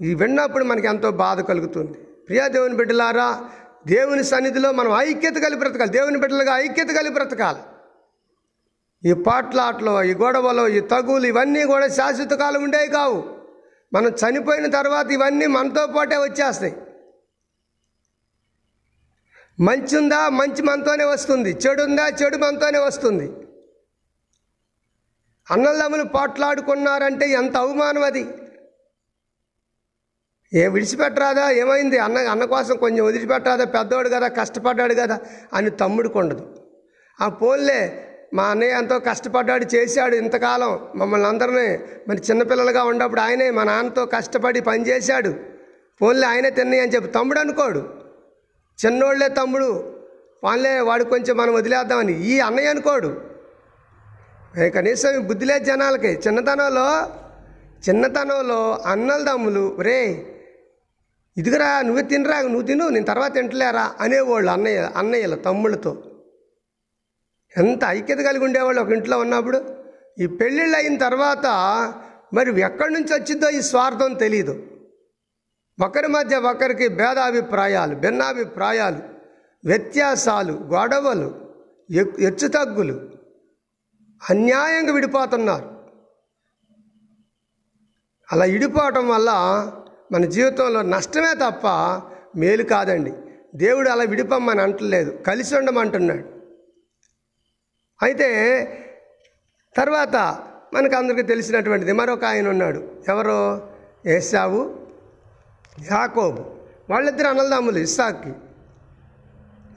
ఇవి 0.02 0.16
విన్నప్పుడు 0.16 0.64
మనకి 0.64 0.88
ఎంతో 0.88 1.12
బాధ 1.12 1.42
కలుగుతుంది. 1.42 1.94
ప్రియా 2.28 2.48
దేవుని 2.48 2.76
బిడ్డలారా 2.76 3.46
దేవుని 3.88 4.24
సన్నిధిలో 4.24 4.72
మనం 4.72 4.92
ఐక్యత 4.92 5.34
కలిపి 5.34 5.60
బ్రతకాలి. 5.60 5.92
దేవుని 5.92 6.18
బిడ్డలుగా 6.18 6.58
ఐక్యత 6.58 6.88
కలిపి 6.88 7.14
బ్రతకాలి. 7.14 7.58
ఈ 9.06 9.14
పాట్లాట్లు 9.14 10.04
ఈ 10.04 10.14
గొడవలు 10.14 10.68
ఈ 10.68 10.80
తగులు 10.80 11.28
ఇవన్నీ 11.28 11.64
కూడా 11.64 11.88
శాశ్వత 11.88 12.34
కాలం 12.34 12.64
ఉండేవి 12.64 12.88
కావు. 12.88 13.24
మనం 13.94 14.08
చనిపోయిన 14.08 14.72
తర్వాత 14.72 15.12
ఇవన్నీ 15.12 15.46
మనతో 15.46 15.88
పాటే 15.88 16.18
వచ్చేస్తాయి. 16.18 16.76
మంచి 19.60 19.98
ఉందా? 19.98 20.30
మంచి 20.30 20.62
మనతోనే 20.62 21.04
వస్తుంది. 21.04 21.52
చెడు 21.52 21.84
ఉందా? 21.84 22.08
చెడు 22.08 22.38
మనతోనే 22.38 22.80
వస్తుంది. 22.80 23.32
అన్నదమ్ములు 25.52 26.04
పాట్లాడుకున్నారంటే 26.04 27.30
ఎంత 27.30 27.58
అవమానం 27.58 28.04
అది. 28.04 28.28
ఏ 30.54 30.68
విడిచిపెట్టరాదా? 30.68 31.50
ఏమైంది? 31.50 31.98
అన్న 31.98 32.18
అన్న 32.18 32.46
కోసం 32.46 32.78
కొంచెం 32.78 33.06
వదిలిపెట్టరాదా? 33.06 33.66
పెద్దవాడు 33.66 34.10
కదా 34.10 34.28
కష్టపడ్డాడు 34.28 34.94
కదా 34.94 35.20
అని 35.54 35.70
తమ్ముడికి 35.70 36.18
ఉండదు. 36.18 36.68
ఆ 37.22 37.30
పోల్లే 37.30 38.08
మా 38.34 38.44
అన్నయ్య 38.44 38.74
ఎంతో 38.74 39.00
కష్టపడ్డాడు 39.00 39.66
చేశాడు 39.76 40.16
ఇంతకాలం. 40.16 40.80
మమ్మల్ని 40.96 41.28
అందరినీ 41.28 41.80
మరి 42.08 42.22
చిన్నపిల్లలుగా 42.30 42.84
ఉన్నప్పుడు 42.84 43.22
ఆయనే 43.22 43.50
మా 43.50 43.64
నాన్నతో 43.64 44.06
కష్టపడి 44.06 44.62
పని 44.62 44.88
చేశాడు. 44.88 45.34
పోన్లే 46.02 46.28
ఆయనే 46.28 46.50
తిన్నాయి 46.50 46.82
అని 46.82 46.92
చెప్పి 46.92 47.10
తమ్ముడు 47.10 47.40
అనుకోడు. 47.40 47.90
చిన్నోళ్ళే 48.86 49.28
తమ్ముడు. 49.30 49.98
వాళ్ళే 50.44 50.80
వాడు 50.80 51.04
కొంచెం 51.04 51.38
మనం 51.38 51.54
వదిలేద్దామని. 51.54 52.14
ఈ 52.24 52.40
అన్నయ్య 52.40 52.68
అనుకోడు. 52.68 53.22
కనీసం 54.76 55.28
బుద్ధి 55.28 55.46
లేదు 55.46 55.64
జనాలకి. 55.64 56.08
చిన్నతనంలో 56.08 56.88
చిన్నతనంలో 57.90 58.82
అన్నలు 58.86 59.24
తమ్ములు 59.24 59.82
రే 59.82 60.00
ఇదిగరా 61.38 61.82
నువ్వే 61.82 62.02
తినరా 62.02 62.42
నువ్వు 62.42 62.62
తిను 62.62 62.90
నేను 62.90 63.06
తర్వాత 63.06 63.34
తింటలేరా 63.34 63.92
అనేవాళ్ళు 64.00 64.52
అన్నయ్య 64.52 64.90
అన్నయ్యలు 64.98 65.36
తమ్ముళ్ళతో. 65.36 65.92
ఎంత 67.58 67.80
ఐక్యత 67.88 68.18
కలిగి 68.18 68.44
ఉండేవాళ్ళు 68.44 68.82
ఒక 68.82 68.92
ఇంట్లో 68.92 69.20
ఉన్నప్పుడు? 69.20 69.76
ఈ 70.20 70.28
పెళ్ళిళ్ళు 70.28 70.78
అయిన 70.78 70.98
తర్వాత 70.98 71.46
మరి 72.34 72.62
ఎక్కడి 72.62 72.94
నుంచి 72.94 73.14
వచ్చిందో 73.14 73.50
ఈ 73.50 73.62
స్వార్థం 73.62 74.14
తెలియదు 74.14 74.68
ఒకరి 75.84 76.08
మధ్య 76.08 76.36
ఒకరికి 76.36 76.88
భేదాభిప్రాయాలు 76.88 77.96
భిన్నాభిప్రాయాలు 77.96 79.00
వ్యత్యాసాలు 79.66 80.54
గొడవలు 80.54 81.50
ఎ- 81.92 82.20
హెచ్చుతగ్గులు 82.20 83.12
అన్యాయంగా 84.30 84.94
విడిపోతున్నారు. 84.94 85.82
అలా 88.32 88.46
విడిపోవటం 88.46 89.10
వల్ల 89.10 89.32
మన 90.12 90.26
జీవితంలో 90.26 90.82
నష్టమే 90.82 91.34
తప్ప 91.34 91.68
మేలు 92.38 92.64
కాదండి. 92.64 93.14
దేవుడు 93.56 93.90
అలా 93.90 94.04
విడిపమ్మని 94.04 94.62
అంటలేదు. 94.62 95.12
కలిసి 95.12 95.56
ఉండమంటున్నాడు. 95.56 96.41
అయితే 98.04 98.28
తర్వాత 99.78 100.16
మనకు 100.74 100.96
అందరికీ 100.96 101.22
తెలిసినటువంటిది 101.22 101.92
మరొక 101.92 102.26
ఆయన 102.26 102.50
ఉన్నాడు. 102.50 102.92
ఎవరో? 103.10 103.70
ఏసావు 104.06 104.76
యాకోబు. 105.92 106.46
వాళ్ళిద్దరు 106.90 107.28
అన్నలదమ్ములు 107.28 107.78
ఇస్సాక్కి. 107.78 108.34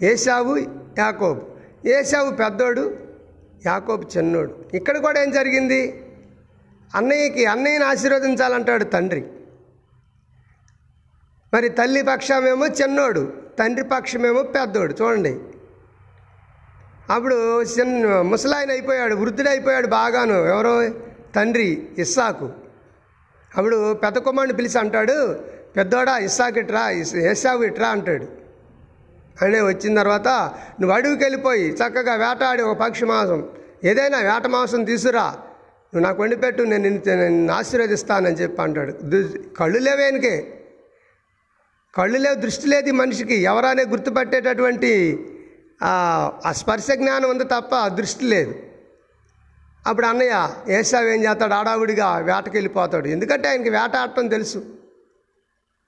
ఏసావు 0.07 0.57
యాకోబు. 0.99 1.43
ఏసావు 1.89 2.31
పెద్దోడు 2.31 2.97
యాకోబు 3.67 4.03
చిన్నోడు. 4.17 4.65
ఇక్కడ 4.75 4.99
కూడా 4.99 5.23
ఏం 5.23 5.31
జరిగింది? 5.31 6.05
అన్నయ్యకి 6.95 7.47
అన్నయ్యని 7.47 7.85
ఆశీర్వదించాలంటాడు 7.85 8.85
తండ్రి. 8.85 9.25
మరి 11.55 11.69
తల్లి 11.69 12.03
పక్షమేమో 12.03 12.67
చిన్నోడు 12.67 13.33
తండ్రి 13.59 13.85
పక్షమేమో 13.85 14.43
పెద్దోడు. 14.43 14.95
చూడండి. 15.03 15.41
అప్పుడు 17.11 17.63
చిన్న 17.63 18.21
ముసలాయన 18.21 18.71
అయిపోయాడు 18.71 19.15
వృద్ధుడు 19.15 19.49
అయిపోయాడు 19.49 19.87
బాగాను. 19.87 20.35
ఎవరో? 20.35 20.89
తండ్రి 21.37 21.89
ఇస్సాకు. 21.99 22.51
అప్పుడు 23.59 23.95
పెద్ద 23.95 24.19
కుమారుని 24.19 24.53
పిలిచి 24.53 24.79
అంటాడు 24.79 25.39
పెద్దోడా 25.77 26.19
ఇస్సాకు 26.19 26.59
ఇట్రా 26.59 26.91
ఇస్సాకు 26.91 27.65
ఇట్రా 27.65 27.89
అంటాడు. 27.89 28.27
అనే 29.43 29.61
వచ్చిన 29.61 29.97
తర్వాత 29.97 30.29
నువ్వు 30.81 30.93
అడవికి 30.97 31.23
వెళ్ళిపోయి 31.23 31.71
చక్కగా 31.71 32.15
వేటాడి 32.15 32.63
ఒక 32.63 32.77
పక్షి 32.77 33.05
మాంసం 33.05 33.49
ఏదైనా 33.85 34.19
వేట 34.19 34.47
మాంసం 34.47 34.85
తీసురా. 34.85 35.27
నువ్వు 35.95 36.01
నాకు 36.01 36.23
వండిపెట్టు 36.23 36.63
నేను 36.63 36.89
నిన్ను 36.89 37.55
ఆశీర్వదిస్తానని 37.55 38.37
చెప్పి 38.37 38.63
అంటాడు. 38.63 38.93
కళ్ళు 39.59 39.79
లేవేనికే 39.79 40.47
కళ్ళు 41.97 42.19
లేవు 42.19 42.35
దృష్టి 42.35 42.67
లేదు 42.69 42.91
మనిషికి. 42.91 43.35
ఎవరనే 43.35 43.85
గుర్తుపట్టేటటువంటి 43.85 44.93
ఆ 45.81 46.51
స్పర్శ 46.61 46.87
జ్ఞానం 47.01 47.31
ఉంది 47.31 47.45
తప్ప 47.45 47.75
దృష్టి 47.99 48.25
లేదు. 48.25 48.55
అప్పుడు 49.87 50.07
అన్నయ్య 50.07 50.35
ఏసావు 50.79 51.09
ఏం 51.15 51.21
చేస్తాడు? 51.25 51.55
ఆడావుడిగా 51.55 52.09
వేటకి 52.29 52.55
వెళ్ళిపోతాడు 52.57 53.07
ఎందుకంటే 53.09 53.49
ఆయనకి 53.49 53.71
వేట 53.71 53.97
ఆడటం 53.97 54.29
తెలుసు. 54.29 54.61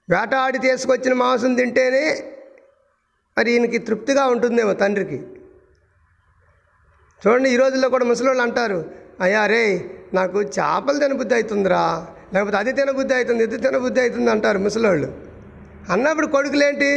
వేట 0.09 0.33
ఆడి 0.35 0.59
తీసుకొచ్చిన 0.59 1.13
మాంసం 1.13 1.55
తింటేనే 1.55 2.05
మరి 3.37 3.49
ఈయనకి 3.53 3.77
తృప్తిగా 3.77 4.27
ఉంటుందేమో 4.27 4.73
తండ్రికి. 4.73 5.19
చూడండి 7.21 7.49
ఈ 7.53 7.57
రోజుల్లో 7.57 7.89
కూడా 7.89 8.05
ముసలోళ్ళు 8.05 8.43
అంటారు 8.43 8.79
అయ్యా 9.21 9.45
రే 9.45 9.63
నాకు 10.13 10.41
చేపలు 10.41 10.99
తినబుద్ధి 10.99 11.35
అవుతుందిరా 11.35 11.83
లేకపోతే 12.33 12.57
అది 12.57 12.71
తినబుద్ధి 12.71 13.13
అవుతుంది 13.13 13.43
ఇది 13.43 13.57
తినబుద్ధి 13.57 13.99
అవుతుంది 14.01 14.29
అంటారు 14.31 14.59
ముసలోళ్ళు. 14.59 15.09
అన్నప్పుడు 15.93 16.27
కొడుకులేంటి 16.27 16.91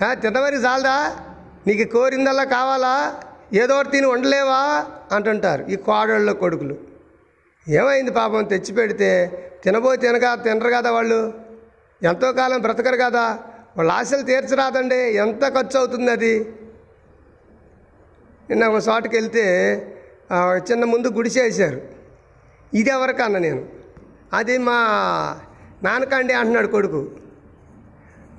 తినవరికి 0.00 0.20
తినవరి 0.22 0.56
చాలదా 0.56 0.96
నీకు 1.66 1.92
కోరిందల్లా 1.92 2.44
కావాలా? 2.44 3.20
ఏదో 3.54 3.74
ఒకటి 3.76 3.90
తిని 3.90 4.06
ఉండలేవా 4.06 4.86
అంటుంటారు. 5.12 5.64
ఈ 5.64 5.76
కోడళ్ళ 5.76 6.32
కొడుకులు. 6.32 6.76
ఏమైంది 7.68 8.10
పాపం? 8.10 8.44
తెచ్చి 8.44 8.72
పెడితే 8.72 9.08
తినబోయి 9.64 9.98
తినగా 9.98 10.34
తినరు 10.34 10.70
కదా 10.70 10.90
వాళ్ళు? 10.90 11.34
ఎంతో 12.02 12.32
కాలం 12.32 12.60
బ్రతకరు 12.60 12.96
కదా? 12.96 13.38
వాళ్ళ 13.76 13.92
ఆశలు 13.92 14.22
తీర్చరాదండి. 14.22 14.94
ఎంత 14.94 15.48
ఖర్చు 15.48 15.78
అవుతుంది 15.78 16.10
అది? 16.10 16.54
నిన్న 18.50 18.66
ఒక 18.66 18.82
చోటుకి 18.88 19.16
వెళ్తే 19.16 19.44
చిన్న 20.56 20.84
ముందు 20.84 21.08
గుడిసేసారు 21.08 21.80
ఇది 22.74 22.90
ఎవరికన్నా 22.90 23.38
నేను? 23.38 23.66
అది 24.32 24.58
మా 24.58 24.78
నాన్నకండి 25.82 26.32
అంటున్నాడు 26.32 26.66
కొడుకు. 26.66 27.10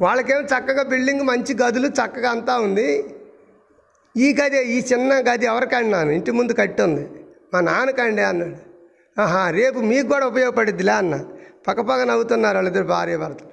వాళ్ళకేమో 0.01 0.41
చక్కగా 0.41 0.83
బిల్డింగ్ 0.83 1.21
మంచి 1.21 1.57
గదులు 1.61 1.87
చక్కగా 1.87 2.29
అంతా 2.29 2.57
ఉంది. 2.59 2.89
ఈ 4.17 4.36
గది 4.41 4.65
ఈ 4.65 4.84
చిన్న 4.93 5.13
గది 5.13 5.45
ఎవరికన్నాను 5.45 6.12
ఇంటి 6.12 6.32
ముందు 6.32 6.53
కట్టుంది. 6.53 7.10
మా 7.53 7.60
నాన్నకండి 7.60 8.21
అన్నాడు. 8.21 8.56
ఆహా 9.21 9.49
రేపు 9.49 9.80
మీకు 9.80 10.08
కూడా 10.08 10.27
ఉపయోగపడిద్దిలే 10.27 10.91
అన్న. 10.91 11.25
పక్కపక్క 11.67 12.03
నవ్వుతున్నారు 12.03 12.56
వాళ్ళిద్దరు 12.56 12.84
భార్య 12.84 13.17
భర్తలు. 13.17 13.49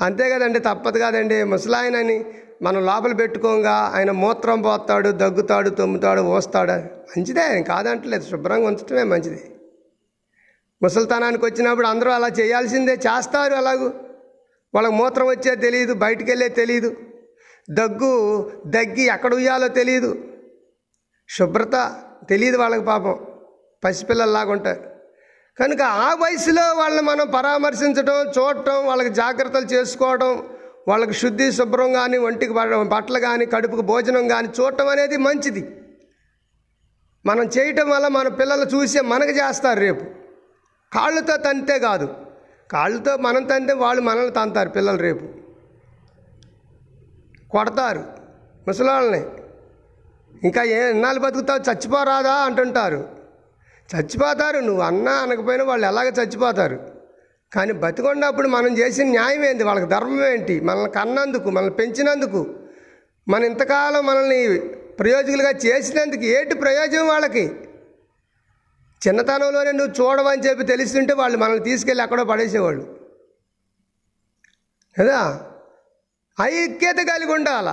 అంతే 0.00 0.30
కదండి 0.30 0.58
తప్పదు 0.58 0.98
కాదండి. 0.98 1.44
ముసలాయనని 1.44 2.24
మనం 2.62 2.86
లోపల 2.86 3.12
పెట్టుకోగా 3.12 3.92
ఆయన 3.94 4.10
మూత్రం 4.10 4.62
పోస్తాడు 4.62 5.08
దగ్గుతాడు 5.08 5.70
తొమ్ముతాడు 5.70 6.20
ఓస్తాడు 6.20 6.72
మంచిదే 6.72 7.40
ఆయన 7.40 7.62
కాదంటలేదు. 7.62 8.22
శుభ్రంగా 8.22 8.66
ఉంచడమే 8.66 9.02
మంచిది. 9.02 9.54
ముసలితనానికి 10.82 11.44
వచ్చినప్పుడు 11.44 11.86
అందరూ 11.86 12.10
అలా 12.10 12.28
చేయాల్సిందే. 12.28 12.92
చేస్తారు 12.92 13.54
అలాగూ. 13.54 13.90
వాళ్ళకి 14.74 14.94
మూత్రం 14.94 15.26
వచ్చేది 15.26 15.60
తెలియదు 15.62 15.94
బయటికి 15.94 16.30
వెళ్ళే 16.30 16.48
తెలియదు. 16.48 16.96
దగ్గు 17.70 18.50
దగ్గి 18.66 19.02
ఎక్కడ 19.02 19.34
ఉయ్యాలో 19.34 19.68
తెలియదు 19.68 20.24
శుభ్రత 21.30 22.02
తెలియదు 22.28 22.56
వాళ్ళకి 22.56 22.84
పాపం. 22.84 23.26
పసిపిల్లల్లాగా 23.84 24.52
ఉంటారు. 24.52 24.90
కనుక 25.58 25.82
ఆ 25.82 26.14
వయసులో 26.14 26.74
వాళ్ళని 26.74 27.06
మనం 27.06 27.30
పరామర్శించడం 27.30 28.32
చూడటం 28.38 28.86
వాళ్ళకి 28.86 29.08
జాగ్రత్తలు 29.08 29.66
చేసుకోవడం 29.66 30.48
వాళ్ళకి 30.88 31.12
శుద్ధి 31.12 31.52
శుభ్రం 31.52 31.92
కానీ 31.92 32.18
ఒంటికి 32.18 32.52
బట్టలు 32.52 33.18
కానీ 33.18 33.46
కడుపుకు 33.46 33.80
భోజనం 33.80 34.28
కానీ 34.28 34.48
చూడటం 34.60 34.88
అనేది 34.88 35.16
మంచిది. 35.16 35.80
మనం 37.26 37.44
చేయటం 37.44 37.90
వల్ల 37.90 38.08
మన 38.08 38.28
పిల్లలు 38.28 38.64
చూసే 38.64 39.00
మనకు 39.00 39.30
చేస్తారు 39.30 39.80
రేపు. 39.80 40.04
కాళ్ళతో 40.92 41.36
తంతే 41.36 41.78
కాదు. 41.78 42.14
కాళ్ళతో 42.70 43.16
మనం 43.16 43.44
తంతే 43.44 43.72
వాళ్ళు 43.72 44.02
మనల్ని 44.02 44.30
తంతారు 44.30 44.68
పిల్లలు 44.68 44.98
రేపు. 44.98 45.39
కొడతారు 47.52 48.04
ముసలాళ్ళని. 48.68 49.24
ఇంకా 50.44 50.62
ఏ 50.62 50.90
ఎన్నాళ్ళు 50.90 51.20
బతుకుతావు? 51.20 51.70
చచ్చిపోరాదా 51.70 52.32
అంటుంటారు. 52.32 53.08
చచ్చిపోతారు. 53.96 54.58
నువ్వు 54.58 54.82
అన్నా 54.82 55.12
అనకపోయినా 55.12 55.64
వాళ్ళు 55.64 55.86
ఎలాగ 55.86 56.08
చచ్చిపోతారు? 56.08 56.90
కానీ 57.52 57.72
బతికొన్నప్పుడు 57.72 58.48
మనం 58.48 58.78
చేసిన 58.78 59.06
న్యాయం 59.06 59.44
ఏంటి 59.44 59.64
వాళ్ళకి 59.64 59.86
ధర్మం 59.86 60.26
ఏంటి? 60.26 60.60
మనల్ని 60.60 60.90
కన్నందుకు 60.90 61.50
మనల్ని 61.50 61.74
పెంచినందుకు 61.74 62.46
మన 63.28 63.44
ఇంతకాలం 63.44 64.06
మనల్ని 64.06 64.58
ప్రయోజకులుగా 64.98 65.50
చేసినందుకు 65.50 66.22
ఏంటి 66.22 66.54
ప్రయోజనం 66.54 67.08
వాళ్ళకి? 67.08 67.52
చిన్నతనంలోనే 69.08 69.72
నువ్వు 69.72 70.04
చూడవని 70.04 70.42
చెప్పి 70.42 70.64
తెలుస్తుంటే 70.64 71.12
వాళ్ళు 71.12 71.38
మనల్ని 71.38 71.64
తీసుకెళ్ళి 71.64 72.04
ఎక్కడో 72.04 72.24
పడేసేవాళ్ళు. 72.24 72.98
కదా? 75.00 75.49
ఐక్యత 76.40 76.96
కలిగి 76.96 77.32
ఉండాల. 77.32 77.68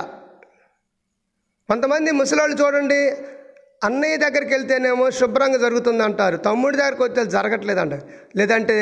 కొంతమంది 1.68 2.10
ముసలాళ్ళు 2.10 2.56
చూడండి 2.62 3.00
అన్నయ్య 3.84 4.16
దగ్గరికి 4.16 4.52
వెళ్తేనేమో 4.54 5.10
శుభ్రంగా 5.10 5.58
జరుగుతుంది 5.58 6.02
అంటారు 6.02 6.36
తమ్ముడి 6.36 6.76
దగ్గరికి 6.76 7.02
వస్తే 7.02 7.24
జరగట్లేదు 7.24 7.80
అంటారు 7.80 8.06
లేదంటే 8.36 8.76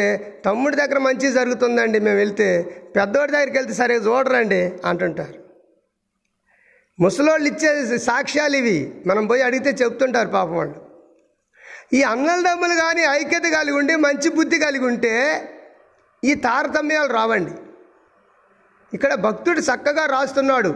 తమ్ముడి 0.44 0.76
దగ్గర 0.76 0.98
మంచి 0.98 1.32
జరుగుతుందండి 1.32 1.98
మేము 1.98 2.16
వెళ్తే 2.16 2.48
పెద్దోడి 2.96 3.32
దగ్గరికి 3.32 3.56
వెళ్తే 3.58 3.74
సరే 3.74 3.94
చూడరండి 3.94 4.60
అంటుంటారు. 4.84 5.34
ముసలోళ్ళు 7.00 7.48
ఇచ్చే 7.48 7.98
సాక్ష్యాలు 7.98 8.56
ఇవి. 8.56 8.94
మనం 9.06 9.26
పోయి 9.26 9.42
అడిగితే 9.42 9.84
చెప్తుంటారు 9.84 10.28
పాపం 10.28 10.56
వాళ్ళు. 10.56 10.86
ఈ 11.92 12.02
అన్నల 12.02 12.40
డబ్బులు 12.50 12.74
కానీ 12.74 13.02
ఐక్యత 13.02 13.42
కలిగి 13.42 13.76
ఉండి 13.76 13.96
మంచి 13.96 14.28
బుద్ధి 14.28 14.58
కలిగి 14.58 14.86
ఉంటే 14.86 15.14
ఈ 16.24 16.34
తారతమ్యాలు 16.34 17.12
రావండి. 17.12 17.52
ఇక్కడ 18.96 19.12
భక్తుడు 19.26 19.60
చక్కగా 19.68 20.04
రాస్తున్నాడు. 20.14 20.70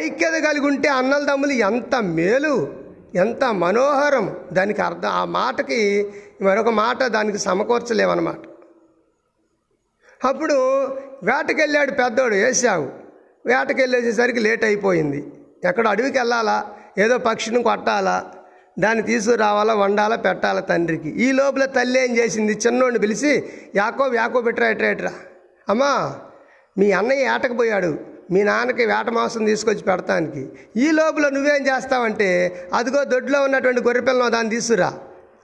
ఐక్యత 0.00 0.36
కలిగి 0.46 0.66
ఉంటే 0.70 0.88
అన్నల 0.98 1.22
దమ్ములు 1.30 1.54
ఎంత 1.70 1.94
మేలు 2.16 2.54
ఎంత 3.22 3.44
మనోహరం. 3.62 4.26
దానికి 4.52 4.80
అర్థం 4.88 5.10
ఆ 5.20 5.22
మాటకి 5.38 5.80
మరొక 6.42 6.70
మాట 6.82 7.00
దానికి 7.16 7.38
సమకూర్చలేమన్నమాట. 7.46 8.42
అప్పుడు 10.28 10.56
వేటకెళ్ళాడు 11.28 11.92
పెద్దోడు 12.00 12.36
వేసావు 12.44 12.86
వేటకెళ్ళేసేసరికి 13.46 14.40
లేట్ 14.46 14.64
అయిపోయింది. 14.64 15.20
ఎక్కడ 15.64 15.86
అడవికి 15.92 16.18
వెళ్ళాలా 16.18 16.56
ఏదో 17.04 17.16
పక్షిని 17.28 17.60
కొట్టాలా 17.68 18.16
దాన్ని 18.84 19.02
తీసుకురావాలా 19.10 19.74
వండాలా 19.82 20.16
పెట్టాలా 20.24 20.62
తండ్రికి. 20.70 21.10
ఈ 21.24 21.28
లోపల 21.38 21.64
తల్లి 21.76 21.98
ఏం 22.04 22.12
చేసింది? 22.16 22.52
చిన్నోడిని 22.64 23.00
పిలిచి 23.04 23.32
యాకో 23.76 24.04
యాకో 24.14 24.40
పెట్టరా 24.46 24.68
ఎట్రా 24.74 24.88
ఎట్రా 24.94 25.12
అమ్మా 25.68 25.92
మీ 26.78 26.92
అన్నయ్య 26.92 27.30
ఏటకపోయాడు 27.34 27.98
మీ 28.30 28.42
నాన్నకి 28.42 28.86
వేట 28.86 29.10
మాంసం 29.10 29.44
తీసుకొచ్చి 29.44 29.82
పెడతానికి. 29.82 30.48
ఈ 30.76 30.90
లోపల 30.90 31.28
నువ్వేం 31.28 31.66
చేస్తావంటే 31.66 32.28
అదిగో 32.74 33.04
దొడ్లో 33.04 33.42
ఉన్నటువంటి 33.42 33.80
గొర్రెపిల్లను 33.80 34.28
దాన్ని 34.28 34.54
తీసుకురా. 34.54 34.98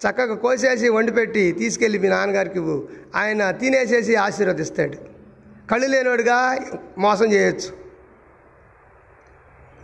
చక్కగా 0.05 0.35
కోసేసి 0.35 0.88
వండి 0.88 1.12
పెట్టి 1.12 1.53
తీసుకెళ్ళి 1.53 1.99
మీ 1.99 2.09
నాన్నగారికి 2.09 2.59
ఇవ్వు. 2.59 2.88
ఆయన 3.14 3.51
తినేసేసి 3.51 4.14
ఆశీర్వదిస్తాడు. 4.16 4.97
కళ్ళు 5.70 5.87
లేనివాడుగా 5.87 6.59
మోసం 6.99 7.33
చేయొచ్చు. 7.33 7.70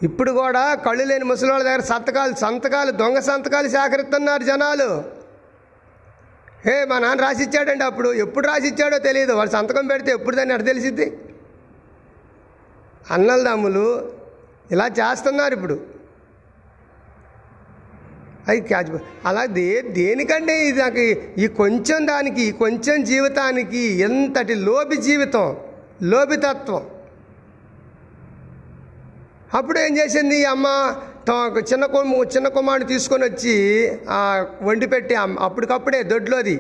ఇప్పుడు 0.03 0.33
కూడా 0.33 0.75
కళ్ళు 0.75 1.05
లేని 1.05 1.25
ముసలివాళ్ళ 1.25 1.65
దగ్గర 1.65 1.81
సంతకాలు 1.81 2.35
సంతకాలు 2.35 2.91
దొంగ 2.91 3.19
సంతకాలు 3.19 3.69
సేకరిస్తున్నారు 3.69 4.43
జనాలు. 4.43 5.05
ఏ 6.71 6.85
మా 6.85 6.99
నాన్న 6.99 7.23
రాసిచ్చాడండి 7.23 7.85
అప్పుడు. 7.85 8.13
ఎప్పుడు 8.13 8.47
రాసిచ్చాడో 8.47 8.99
తెలియదు 8.99 9.33
వాళ్ళు 9.33 9.53
సంతకం 9.53 9.87
పెడితే 9.87 10.13
ఎప్పుడు 10.13 10.37
దాన్ని 10.37 10.55
ఎట 10.55 10.67
తెలిసిద్ది? 10.67 11.13
అన్నలదమ్ములు 13.11 13.87
ఇలా 14.71 14.87
చేస్తున్నారు 14.87 15.55
ఇప్పుడు. 15.55 15.77
అది 18.49 18.61
క్యాచ్ 18.61 18.91
అలా 19.27 19.45
దే 19.57 19.67
దేనికంటే 19.83 20.55
ఇది 20.69 20.81
నాకు 20.81 21.03
ఈ 21.41 21.47
కొంచెం 21.47 22.07
దానికి 22.07 22.43
ఈ 22.43 22.53
కొంచెం 22.53 23.05
జీవితానికి 23.05 23.83
ఎంతటి 24.07 24.55
లోబి 24.55 24.97
జీవితం 24.97 25.57
లోబితత్వం 26.03 26.83
అప్పుడు 29.55 29.79
ఏం 29.79 29.93
చేసింది 29.99 30.37
ఈ 30.41 30.45
అమ్మ? 30.45 30.67
చిన్న 31.73 31.85
కొమ్ము 31.87 32.19
చిన్న 32.25 32.49
కుమారుడు 32.49 32.85
తీసుకొని 32.85 33.25
వచ్చి 33.25 33.55
వండి 34.63 34.87
పెట్టి 34.87 35.15
అప్పటికప్పుడే 35.15 36.03
దొడ్లోది. 36.03 36.57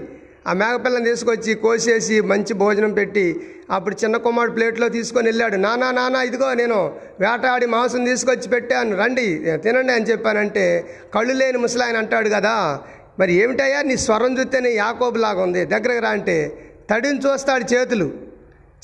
ఆ 0.47 0.53
మేకపిల్లని 0.53 1.05
తీసుకొచ్చి 1.05 1.55
కోసేసి 1.55 2.21
మంచి 2.21 2.53
భోజనం 2.55 2.93
పెట్టి 2.93 3.47
అప్పుడు 3.71 3.97
చిన్న 4.05 4.17
కుమారుడు 4.17 4.55
ప్లేట్లో 4.55 4.89
తీసుకొని 4.89 5.29
వెళ్ళాడు. 5.29 5.57
నానా 5.57 5.91
నానా 5.91 6.23
ఇదిగో 6.23 6.55
నేను 6.55 6.79
వేటాడి 7.21 7.67
మాంసం 7.67 8.05
తీసుకొచ్చి 8.05 8.49
పెట్టాను. 8.49 8.97
రండి 8.97 9.27
తినండి 9.57 9.93
అని 9.93 10.05
చెప్పానంటే 10.05 10.65
కళ్ళు 11.15 11.33
లేని 11.33 11.59
ముసలాయన 11.59 11.97
అంటాడు 11.97 12.29
కదా 12.29 12.81
మరి 13.19 13.33
ఏమిటయ్యా? 13.35 13.83
నీ 13.83 13.97
స్వరం 13.97 14.39
చూస్తేనే 14.39 14.71
యాకోబులాగా 14.75 15.43
ఉంది. 15.43 15.65
దగ్గరకు 15.65 16.01
రా 16.01 16.11
అంటే 16.11 16.37
తడిని 16.91 17.19
చూస్తాడు 17.19 17.65
చేతులు. 17.75 18.11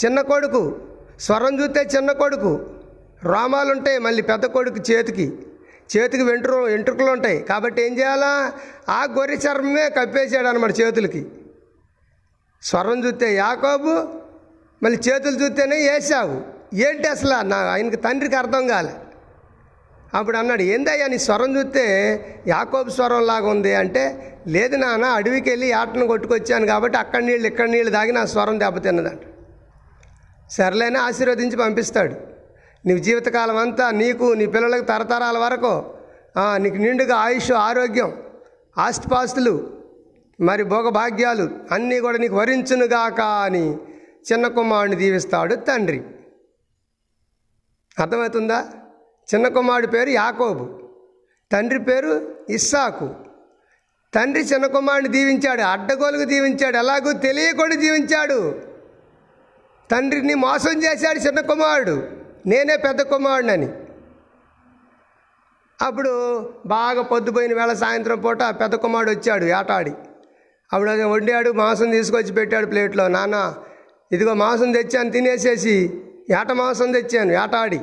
చిన్న 0.05 0.21
కొడుకు 0.21 0.77
స్వరం 1.21 1.55
చూస్తే 1.61 1.83
చిన్న 1.97 2.13
కొడుకు. 2.13 2.53
రోమాలు 3.25 3.71
ఉంటాయి 3.71 3.99
మళ్ళీ 3.99 4.23
పెద్ద 4.23 4.47
కొడుకు 4.47 4.81
చేతికి. 4.91 5.33
చేతికి 5.97 6.23
వెంట్రు 6.23 6.57
వెంట్రుకలు 6.57 7.11
ఉంటాయి. 7.11 7.39
కాబట్టి 7.39 7.83
ఏం 7.87 7.99
చేయాలా? 7.99 8.53
ఆ 8.89 9.07
గొర్రె 9.19 9.37
చర్మమే 9.37 9.89
కప్పేసాడు 9.89 10.47
అనమాట 10.47 10.81
చేతులకి. 10.81 11.27
స్వరం 12.63 13.05
చూస్తే 13.05 13.35
యాకోబు 13.35 13.93
మళ్ళీ 14.83 14.99
చేతులు 15.07 15.37
చూస్తేనే 15.43 15.77
వేసావు 15.89 16.37
ఏంటి 16.77 17.09
అసలు 17.09 17.35
నా 17.49 17.57
ఆయనకి 17.57 17.97
తండ్రికి 17.97 18.37
అర్థం 18.37 18.67
కాలే. 18.67 18.95
అప్పుడు 20.15 20.37
అన్నాడు 20.37 20.63
ఏందయ్యా 20.63 21.07
నీ 21.07 21.19
స్వరం 21.19 21.51
చూస్తే 21.57 21.85
యాకోబు 22.47 22.91
స్వరం 22.91 23.23
లాగా 23.27 23.49
ఉంది 23.49 23.75
అంటే 23.75 24.03
లేదు 24.47 24.77
నాన్న 24.77 25.05
అడవికి 25.05 25.51
వెళ్ళి 25.51 25.73
ఆటను 25.73 26.07
కొట్టుకొచ్చాను 26.07 26.67
కాబట్టి 26.67 26.99
అక్కడ 26.99 27.23
నీళ్ళు 27.23 27.47
ఇక్కడ 27.47 27.69
నీళ్ళు 27.69 27.91
తాగి 27.91 28.13
నా 28.13 28.27
స్వరం 28.27 28.61
దెబ్బతిన్నదంట. 28.61 29.23
సర్లేనా 30.51 31.01
ఆశీర్వదించి 31.03 31.57
పంపిస్తాడు. 31.57 32.15
నీ 32.87 32.99
జీవితకాలం 32.99 33.57
అంతా 33.57 33.91
నీకు 33.91 34.27
నీ 34.41 34.47
పిల్లలకు 34.47 34.85
తరతరాల 34.85 35.39
వరకు 35.39 35.73
నీకు 36.65 36.77
నిండుగా 36.77 37.17
ఆయుష్ 37.17 37.53
ఆరోగ్యం 37.53 38.11
ఆస్తిపాస్తులు 38.77 39.55
మరి 40.41 40.63
భోగభాగ్యాలు 40.63 41.51
అన్నీ 41.73 42.01
కూడా 42.01 42.19
నీకు 42.19 42.37
వరించునుగాక 42.37 43.21
అని 43.21 43.77
చిన్న 44.29 44.47
కుమారుడిని 44.49 44.97
దీవిస్తాడు 44.97 45.55
తండ్రి. 45.55 46.05
అర్థమవుతుందా? 47.99 48.65
చిన్న 49.35 49.49
కుమారుడి 49.49 49.87
పేరు 49.87 50.11
యాకోబు 50.11 50.81
తండ్రి 51.53 51.81
పేరు 51.81 52.35
ఇస్సాకు. 52.49 53.15
తండ్రి 54.15 54.43
చిన్న 54.43 54.67
కుమారుడిని 54.67 55.09
దీవించాడు 55.09 55.63
అడ్డగోలుగు 55.63 56.25
దీవించాడు 56.25 56.77
ఎలాగూ 56.77 57.13
తెలియకుండా 57.13 57.77
దీవించాడు. 57.77 58.61
తండ్రిని 59.91 60.35
మోసం 60.35 60.83
చేశాడు 60.83 61.19
చిన్న 61.19 61.41
కుమారుడు 61.41 62.09
నేనే 62.47 62.77
పెద్ద 62.77 63.03
కుమారుడినని 63.03 63.69
అప్పుడు 65.83 66.13
బాగా 66.67 67.03
పొద్దుపోయిన 67.03 67.55
వేళ 67.55 67.73
సాయంత్రం 67.73 68.21
పూట 68.21 68.43
పెద్ద 68.43 68.75
కుమారుడు 68.75 69.11
వచ్చాడు 69.11 69.45
ఏటాడి 69.45 69.93
అప్పుడు 70.73 70.91
అది 70.91 71.05
వండాడు 71.05 71.51
మాంసం 71.51 71.91
తీసుకొచ్చి 71.91 72.33
పెట్టాడు 72.33 72.67
ప్లేట్లో. 72.67 73.09
నాన్న 73.09 73.55
ఇదిగో 74.13 74.35
మాంసం 74.35 74.73
తెచ్చాను 74.73 75.11
తినేసేసి. 75.11 76.03
ఏట 76.31 76.53
మాంసం 76.53 76.93
తెచ్చాను 76.93 77.33
ఏటాడి 77.33 77.81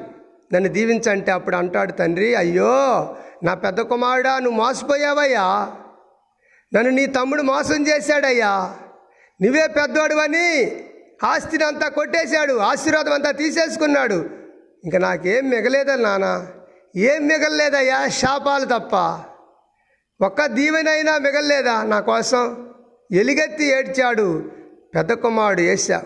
నన్ను 0.53 0.69
దీవించంటే 0.69 1.31
అప్పుడు 1.31 1.55
అంటాడు 1.55 1.91
తండ్రి 1.91 2.35
అయ్యో 2.35 3.15
నా 3.43 3.53
పెద్ద 3.53 3.81
కుమారుడా 3.81 4.39
నువ్వు 4.39 4.63
మోసపోయావయ్యా. 4.63 5.71
నన్ను 6.73 6.89
నీ 6.89 7.05
తమ్ముడు 7.05 7.41
మోసం 7.41 7.87
చేశాడయ్యా. 7.87 8.75
నువ్వే 9.41 9.67
పెద్దోడువని 9.67 10.81
ఆస్తిని 11.23 11.63
అంతా 11.63 11.87
కొట్టేశాడు 11.87 12.53
ఆశీర్వాదం 12.53 13.13
అంతా 13.13 13.31
తీసేసుకున్నాడు. 13.31 14.25
ఇంకా 14.83 14.97
నాకేం 14.97 15.49
మిగలేదా 15.49 15.95
నాన్న? 15.95 16.47
ఏం 16.95 17.27
మిగలలేదయ్యా 17.27 18.07
శాపాలు 18.07 18.65
తప్ప. 18.65 18.95
ఒక్క 20.25 20.45
దీవెనైనా 20.45 21.17
మిగలలేదా 21.17 21.83
నా 21.83 21.99
కోసం? 21.99 22.72
ఎలిగెత్తి 23.13 23.65
ఏడ్చాడు 23.65 24.51
పెద్ద 24.95 25.13
కుమారుడు 25.13 25.61
ఏసా 25.61 26.03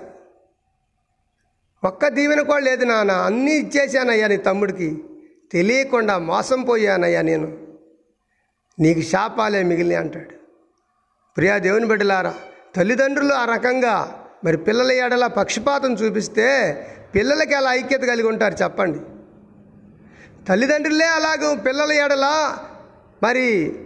ఒక్క 1.83 2.07
దీవెన 2.07 2.41
కూడా 2.41 2.59
లేదు 2.59 2.85
నాన్న 2.85 3.11
అన్నీ 3.11 3.51
ఇచ్చేశానయ్యా 3.51 4.27
నీ 4.27 4.37
తమ్ముడికి. 4.37 5.03
తెలియకుండా 5.51 6.17
మోసం 6.17 6.61
పోయానయ్యా 6.61 7.21
నేను. 7.21 7.67
నీకు 8.79 9.01
శాపాలే 9.01 9.63
మిగిలి 9.63 9.95
అంటాడు. 9.95 10.29
ప్రియా 11.37 11.57
దేవుని 11.57 11.85
బిడ్డలారా 11.85 12.33
తల్లిదండ్రులు 12.75 13.33
ఆ 13.33 13.45
రకంగా 13.45 14.25
మరి 14.45 14.57
పిల్లల 14.57 14.91
ఏడల 14.91 15.27
పక్షపాతం 15.27 15.93
చూపిస్తే 15.93 16.47
పిల్లలకి 17.15 17.53
ఎలా 17.53 17.73
ఐక్యత 17.73 18.01
కలిగి 18.01 18.27
ఉంటారు 18.27 18.53
చెప్పండి. 18.63 18.99
తల్లిదండ్రులే 20.45 21.05
అలాగ 21.05 21.55
పిల్లల 21.55 21.91
ఏడల 21.91 22.57
మరి 23.23 23.79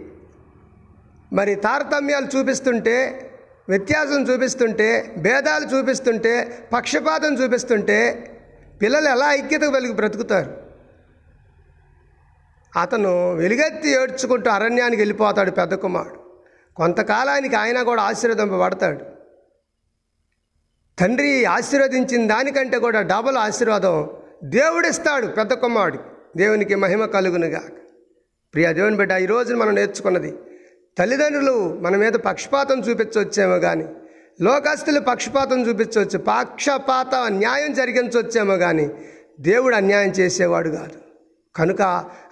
మరి 1.32 1.54
తారతమ్యాలు 1.54 2.28
చూపిస్తుంటే 2.36 2.96
వ్యత్యాసం 3.68 4.22
చూపిస్తుంటే 4.28 4.88
భేదాలు 5.18 5.66
చూపిస్తుంటే 5.76 6.32
పక్షపాతం 6.72 7.32
చూపిస్తుంటే 7.34 7.98
పిల్లలు 8.82 9.08
ఎలా 9.08 9.28
ఐక్యత 9.32 9.64
కలిగి 9.74 9.92
బ్రతుకుతారు? 9.92 10.50
అతను 12.72 13.12
వెలుగెత్తి 13.36 13.90
ఏడ్చుకుంటూ 13.90 14.50
అరణ్యానికి 14.50 15.00
వెళ్ళిపోతాడు 15.02 15.50
పెద్ద 15.50 15.74
కుమారుడు. 15.74 16.18
కొంతకాలానికి 16.76 17.56
ఆయన 17.56 17.82
కూడా 17.82 18.02
ఆశీర్వదింపబడతాడు 18.02 19.04
తండ్రి 20.98 21.44
ఆశీర్వదించిన 21.44 22.26
దానికంటే 22.26 22.78
కూడా 22.78 23.00
డబల్ 23.02 23.36
ఆశీర్వాదం 23.36 23.96
దేవుడిస్తాడు 24.44 25.26
పెద్ద 25.26 25.52
కుమారుడు 25.52 25.98
దేవునికి 26.36 26.74
మహిమ 26.74 27.04
కలుగునుగా 27.06 27.62
ప్రియ 28.54 28.72
దేవుని 28.72 28.96
బిడ్డ 28.96 29.12
ఈ 29.12 29.26
రోజు 29.26 29.54
మనం 29.54 29.74
నేర్చుకున్నది 29.74 30.30
తల్లిదండ్రులు 30.98 31.78
మన 31.80 31.96
మీద 31.96 32.12
పక్షపాతం 32.12 32.80
చూపించవచ్చేమో 32.80 33.58
కానీ 33.58 33.84
లోకస్తులు 34.40 35.00
పక్షపాతం 35.00 35.68
చూపించవచ్చు 35.68 36.18
పక్షపాత 36.18 37.14
అన్యాయం 37.14 37.72
జరిగించవచ్చేమో 37.72 38.56
కానీ 38.56 38.90
దేవుడు 39.40 39.74
అన్యాయం 39.74 40.10
చేసేవాడు 40.10 40.68
కాదు. 40.68 40.98
కనుక 41.56 41.82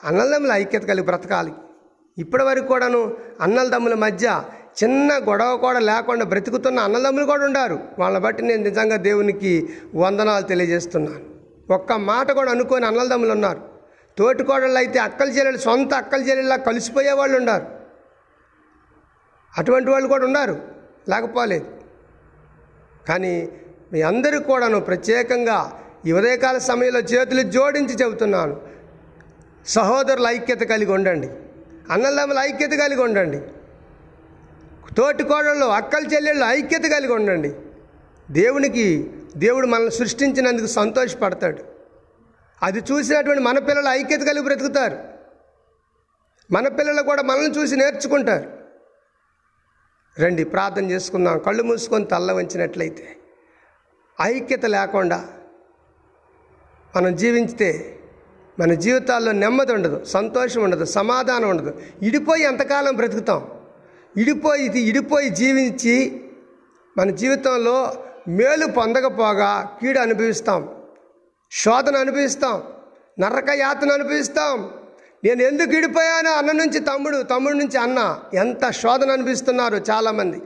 అన్నదమ్ముల 0.04 0.52
ఐక్యత 0.52 0.82
కలిగి 0.82 1.04
బ్రతకాలి. 1.04 1.52
ఇప్పటి 2.18 2.42
వరకు 2.42 2.66
కూడాను 2.66 3.16
అన్నలదమ్ముల 3.40 3.94
మధ్య 3.94 4.42
చిన్న 4.84 5.12
గొడవ 5.12 5.56
కూడా 5.56 5.78
లేకుండా 5.78 6.24
బ్రతుకుతున్న 6.24 6.80
అన్నదమ్ములు 6.80 7.24
కూడా 7.24 7.44
ఉండారు. 7.44 7.78
వాళ్ళని 7.98 8.24
బట్టి 8.24 8.42
నేను 8.42 8.62
నిజంగా 8.62 8.96
దేవునికి 8.96 9.68
వందనాలు 9.94 10.44
తెలియజేస్తున్నాను. 10.44 11.20
ఒక్క 11.72 11.92
మాట 11.92 12.32
కూడా 12.32 12.50
అనుకోని 12.50 12.86
అన్నలదమ్ములు 12.86 13.32
ఉన్నారు. 13.32 13.60
తోటికోడళ్ళు 14.18 14.76
అయితే 14.76 14.98
అక్కల 14.98 15.28
చెల్లెలు 15.28 15.56
సొంత 15.56 15.94
అక్కల 15.94 16.20
చెల్లెళ్ళ 16.20 16.56
కలిసిపోయే 16.56 17.12
వాళ్ళు 17.12 17.36
ఉన్నారు. 17.36 17.79
అటువంటి 19.58 19.90
వాళ్ళు 19.90 20.08
కూడా 20.08 20.24
ఉన్నారు. 20.24 20.62
లేకపోలేదు 21.08 21.66
కానీ 23.08 23.48
మీ 23.92 24.02
అందరికీ 24.02 24.44
కూడాను 24.44 24.80
ప్రత్యేకంగా 24.80 25.82
ఈ 26.06 26.12
ఉదయకాల 26.12 26.58
సమయంలో 26.58 27.00
చేతులు 27.00 27.42
జోడించి 27.42 27.94
చెబుతున్నాను. 27.94 28.60
సహోదరుల 29.66 30.26
ఐక్యత 30.26 30.60
కలిగి 30.60 30.92
ఉండండి. 30.92 31.30
అన్నదమ్ముల 31.90 32.38
ఐక్యత 32.38 32.70
కలిగి 32.70 33.02
ఉండండి. 33.02 33.40
తోటి 34.94 35.24
కోడళ్ళు 35.24 35.64
అక్కల 35.64 36.04
చెల్లెళ్ళు 36.14 36.44
ఐక్యత 36.44 36.82
కలిగి 36.82 37.12
ఉండండి. 37.12 37.54
దేవునికి 38.30 39.10
దేవుడు 39.36 39.66
మనల్ని 39.66 39.90
సృష్టించినందుకు 39.90 40.66
సంతోషపడతాడు. 40.66 41.62
అది 42.62 42.82
చూసినటువంటి 42.92 43.42
మన 43.42 43.58
పిల్లలు 43.58 43.88
ఐక్యత 43.88 44.20
కలిగి 44.20 44.44
బ్రతుకుతారు. 44.44 44.98
మన 46.50 46.68
పిల్లలు 46.68 47.02
కూడా 47.02 47.22
మనల్ని 47.22 47.58
చూసి 47.58 47.76
నేర్చుకుంటారు. 47.76 48.59
రండి 50.20 50.44
ప్రార్థన 50.44 50.90
చేసుకుందాం. 50.90 51.38
కళ్ళు 51.38 51.62
మూసుకొని 51.62 52.04
తల్ల 52.04 52.32
వంచినట్లయితే 52.32 53.16
ఐక్యత 54.22 54.66
లేకుండా 54.66 55.28
మనం 56.96 57.16
జీవించితే 57.16 57.98
మన 58.60 58.74
జీవితాల్లో 58.74 59.32
నెమ్మది 59.32 59.72
ఉండదు 59.72 60.04
సంతోషం 60.04 60.62
ఉండదు 60.62 60.84
సమాధానం 60.84 61.48
ఉండదు. 61.48 61.82
ఇడిపోయి 62.02 62.42
ఎంతకాలం 62.42 62.96
బ్రతుకుతాం? 62.96 63.48
ఇడిపోయి 64.16 64.64
ఇది 64.64 64.80
ఇడిపోయి 64.80 65.30
జీవించి 65.30 66.24
మన 66.98 67.10
జీవితంలో 67.10 68.04
మేలు 68.28 68.66
పొందకపోగా 68.66 69.78
కీడు 69.80 69.98
అనుభవిస్తాం. 69.98 70.68
శోధన 71.52 71.96
అనుభవిస్తాం. 71.96 72.62
నరక 73.20 73.50
యాతను 73.50 73.92
అనుభవిస్తాం. 73.92 74.70
నేను 75.24 75.42
ఎందుకు 75.42 75.70
విడిపోయానో 75.70 76.32
అన్న 76.32 76.52
నుంచి 76.52 76.80
తమ్ముడు 76.80 77.22
తమ్ముడు 77.22 77.54
నుంచి 77.54 77.78
అన్న. 77.78 78.20
ఎంత 78.34 78.70
శోధన 78.70 79.10
అనిపిస్తున్నారు 79.10 79.76
చాలామంది. 79.76 80.40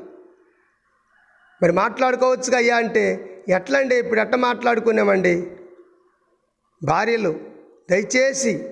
మరి 1.63 1.73
మాట్లాడుకోవచ్చుగా 1.73 2.57
అయ్యా 2.57 2.77
అంటే 2.77 3.31
ఎట్లండి 3.49 3.97
ఇప్పుడు 3.97 4.21
ఎట్ట 4.21 4.35
మాట్లాడుకున్నామండి 4.35 5.51
భార్యలు 6.85 7.41
దయచేసి 7.91 8.71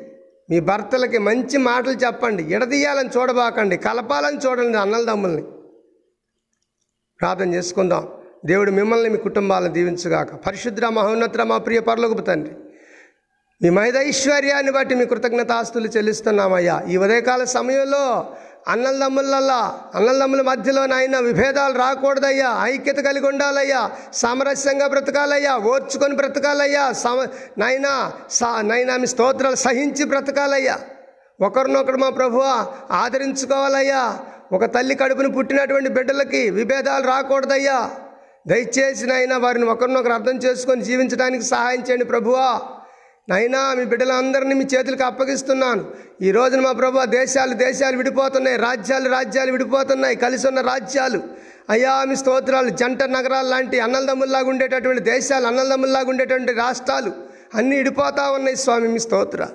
మీ 0.50 0.60
భర్తలకి 0.60 1.18
మంచి 1.18 1.58
మాటలు 1.58 1.92
చెప్పండి. 1.92 2.42
ఎడదీయాలని 2.42 3.08
చూడబాకండి 3.08 3.76
కలపాలని 3.76 4.38
చూడండి 4.38 4.78
అన్నల 4.78 5.04
దమ్ముల్ని 5.04 5.42
ప్రార్థన 7.20 7.54
చేసుకుందాం. 7.54 8.08
దేవుడు 8.46 8.70
మిమ్మల్ని 8.70 9.08
మీ 9.08 9.18
కుటుంబాలను 9.18 9.72
దీవించుగాక. 9.72 10.34
పరిశుద్ర 10.34 10.88
మహోన్నత 10.88 11.40
మా 11.40 11.58
ప్రియ 11.58 11.80
పరలోకపు 11.80 12.20
తండ్రి. 12.20 12.54
మీ 13.62 13.70
మైదైశ్వర్యాన్ని 13.70 14.72
బట్టి 14.72 14.94
మీ 14.94 15.04
కృతజ్ఞతాస్తులు 15.04 15.88
చెల్లిస్తున్నామయ్యా. 15.88 16.82
ఈ 16.88 16.96
ఉదయకాల 16.96 17.44
సమయంలో 17.44 18.26
అన్నలదమ్ములల్లా 18.68 19.80
అన్నలదమ్ముల 19.94 20.42
మధ్యలో 20.42 20.86
నాయన 20.86 21.18
విభేదాలు 21.18 21.78
రాకూడదయ్యా. 21.78 22.58
ఐక్యత 22.62 22.96
కలిగి 22.96 23.26
ఉండాలయ్యా. 23.26 23.90
సామరస్యంగా 24.14 24.86
బ్రతకాలయ్యా. 24.86 25.56
ఓర్చుకొని 25.56 26.14
బ్రతకాలయ్యా. 26.14 26.92
సమ 26.92 27.26
నైనా 27.58 28.12
సా 28.30 28.62
నైనా 28.62 28.96
మీ 28.96 29.06
స్తోత్రాలు 29.06 29.54
సహించి 29.54 30.04
బ్రతకాలయ్యా. 30.04 30.78
ఒకరినొకరు 31.40 31.96
మా 31.96 32.08
ప్రభువ 32.08 32.66
ఆదరించుకోవాలయ్యా. 32.90 34.18
ఒక 34.52 34.64
తల్లి 34.64 34.94
కడుపును 34.94 35.30
పుట్టినటువంటి 35.30 35.90
బిడ్డలకి 35.90 36.50
విభేదాలు 36.50 37.06
రాకూడదయ్యా. 37.06 37.90
దయచేసి 38.48 39.06
నాయన 39.06 39.36
వారిని 39.36 39.64
ఒకరినొకరు 39.64 40.12
అర్థం 40.12 40.36
చేసుకొని 40.36 40.82
జీవించడానికి 40.82 41.44
సహాయం 41.44 41.80
చేయండి 41.80 42.04
ప్రభువా. 42.04 42.60
నైనా 43.30 43.74
మీ 43.74 43.84
బిడ్డలందరినీ 43.84 44.54
మీ 44.54 44.64
చేతులకు 44.64 45.04
అప్పగిస్తున్నాను. 45.04 45.84
ఈ 46.22 46.30
రోజున 46.30 46.60
మా 46.60 46.72
ప్రభు 46.72 47.04
దేశాలు 47.04 47.54
దేశాలు 47.54 47.96
విడిపోతున్నాయి. 47.96 48.56
రాజ్యాలు 48.56 49.08
రాజ్యాలు 49.08 49.50
విడిపోతున్నాయి. 49.50 50.16
కలిసి 50.16 50.46
ఉన్న 50.48 50.60
రాజ్యాలు. 50.60 51.22
అయ్యా 51.70 52.04
మీ 52.04 52.16
స్తోత్రాలు 52.16 52.68
జంట 52.68 53.02
నగరాలు 53.02 53.48
లాంటి 53.48 53.80
అన్నలదమ్ముల్లాగా 53.80 54.48
ఉండేటటువంటి 54.48 55.02
దేశాలు 55.02 55.46
అన్నలదమ్ముల్లాగా 55.46 56.08
ఉండేటువంటి 56.08 56.52
రాష్ట్రాలు 56.52 57.12
అన్నీ 57.54 57.76
విడిపోతా 57.76 58.30
ఉన్నాయి 58.30 58.56
స్వామి 58.56 58.88
మీ 58.88 58.98
స్తోత్ర. 58.98 59.48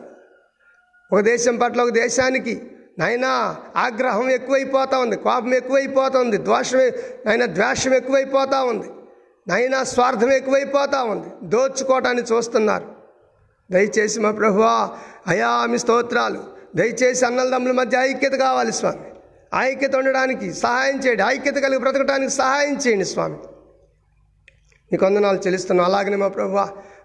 ఒక 1.14 1.20
దేశం 1.20 1.58
పట్ల 1.58 1.82
ఒక 1.82 1.90
దేశానికి 1.90 2.62
నాయనా 3.00 3.56
ఆగ్రహం 3.76 4.30
ఎక్కువైపోతా 4.30 4.98
ఉంది 4.98 5.16
కోపం 5.16 5.54
ఎక్కువైపోతా 5.54 6.20
ఉంది 6.20 6.38
దోషం 6.38 6.80
నాయన 7.26 7.46
ద్వేషం 7.46 7.94
ఎక్కువైపోతా 7.94 8.64
ఉంది 8.64 8.88
నాయనా 9.48 9.84
స్వార్థం 9.84 10.32
ఎక్కువైపోతా 10.32 11.04
ఉంది. 11.04 11.28
దోచుకోవటాన్ని 11.44 12.24
చూస్తున్నారు. 12.24 12.97
దయచేసి 13.72 14.20
మా 14.20 14.32
ప్రభువా 14.32 14.90
అయా 15.28 15.66
మీ 15.66 15.78
స్తోత్రాలు. 15.78 16.44
దయచేసి 16.76 17.26
అన్నలదమ్ముల 17.26 17.72
మధ్య 17.72 17.98
ఐక్యత 17.98 18.32
కావాలి 18.32 18.72
స్వామి. 18.72 19.00
ఐక్యత 19.56 19.96
ఉండడానికి 19.96 20.54
సహాయం 20.54 21.00
చేయండి. 21.00 21.24
ఐక్యత 21.28 21.56
కలిగి 21.56 21.80
బ్రతకడానికి 21.80 22.32
సహాయం 22.32 22.76
చేయండి 22.76 23.06
స్వామి. 23.06 23.36
నీకు 24.92 25.04
కొందనాలు 25.04 25.38
చెల్లిస్తున్నాం. 25.38 25.86
అలాగనే 25.86 26.16
మా 26.16 26.28
ప్రభు 26.28 26.58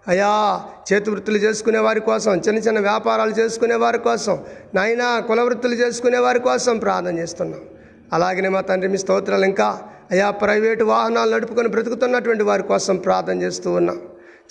అయా 0.07 0.61
చేతి 0.93 1.09
వృత్తులు 1.11 1.37
చేసుకునే 1.37 1.79
వారి 1.79 1.99
కోసం 1.99 2.37
చిన్న 2.37 2.59
చిన్న 2.59 2.79
వ్యాపారాలు 2.79 3.31
చేసుకునే 3.31 3.75
వారి 3.75 3.97
కోసం 3.97 4.43
నాయనా 4.75 5.19
కుల 5.19 5.41
వృత్తులు 5.41 5.73
చేసుకునే 5.73 6.17
వారి 6.17 6.39
కోసం 6.39 6.77
ప్రార్థన 6.77 7.19
చేస్తున్నాం. 7.19 7.61
అలాగనే 8.13 8.49
మా 8.49 8.61
తండ్రి 8.61 8.91
మీ 8.91 8.97
స్తోత్రాలు 8.97 9.45
ఇంకా 9.45 9.81
అయా 10.11 10.31
ప్రైవేటు 10.31 10.83
వాహనాలు 10.83 11.35
నడుపుకొని 11.35 11.67
బ్రతుకుతున్నటువంటి 11.67 12.43
వారి 12.43 12.63
కోసం 12.63 12.95
ప్రార్థన 12.97 13.41
చేస్తూ 13.41 13.71
ఉన్నాం. 13.71 13.99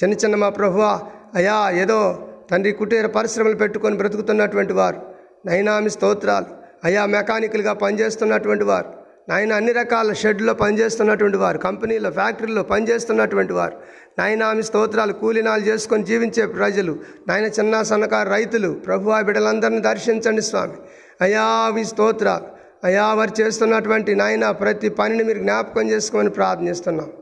చిన్న 0.03 0.15
చిన్న 0.15 0.37
మా 0.37 0.49
ప్రభువా 0.49 1.03
అయా 1.35 1.71
ఏదో 1.71 2.29
తండ్రి 2.51 2.73
కుటీర 2.73 3.07
పరిశ్రమలు 3.07 3.55
పెట్టుకొని 3.55 3.97
బ్రతుకుతున్నటువంటి 3.97 4.73
వారు. 4.73 5.01
నైనామి 5.47 5.91
స్తోత్రాలు. 5.91 6.47
అయా 6.85 7.07
మెకానికల్గా 7.07 7.73
పనిచేస్తున్నటువంటి 7.73 8.65
వారు. 8.65 8.87
నాయన 9.29 9.53
అన్ని 9.53 9.73
రకాల 9.73 10.13
షెడ్లో 10.13 10.55
పనిచేస్తున్నటువంటి 10.55 11.37
వారు. 11.37 11.59
కంపెనీలో 11.59 12.11
ఫ్యాక్టరీలో 12.11 12.63
పనిచేస్తున్నటువంటి 12.63 13.53
వారు. 13.53 13.77
నాయన 14.19 14.61
స్తోత్రాలు 14.61 15.13
కూలినాలు 15.13 15.63
చేసుకొని 15.63 16.03
జీవించే 16.03 16.47
ప్రజలు. 16.47 16.99
నాయన 17.29 17.45
చిన్న 17.45 17.83
సన్నకారు 17.83 18.31
రైతులు. 18.31 18.73
ప్రభు 18.73 19.11
ఆ 19.11 19.21
బిడ్డలందరినీ 19.21 19.79
దర్శించండి 19.79 20.43
స్వామి. 20.43 20.73
అయా 21.21 21.71
మీ 21.75 21.85
స్తోత్రాలు. 21.85 22.45
అయా 22.85 23.13
వారు 23.15 23.41
చేస్తున్నటువంటి 23.41 24.15
నాయన 24.15 24.51
ప్రతి 24.51 24.89
పనిని 24.89 25.25
మీరు 25.25 25.39
జ్ఞాపకం 25.39 25.91
చేసుకోమని 25.91 26.31
ప్రార్థనిస్తున్నాం 26.31 27.13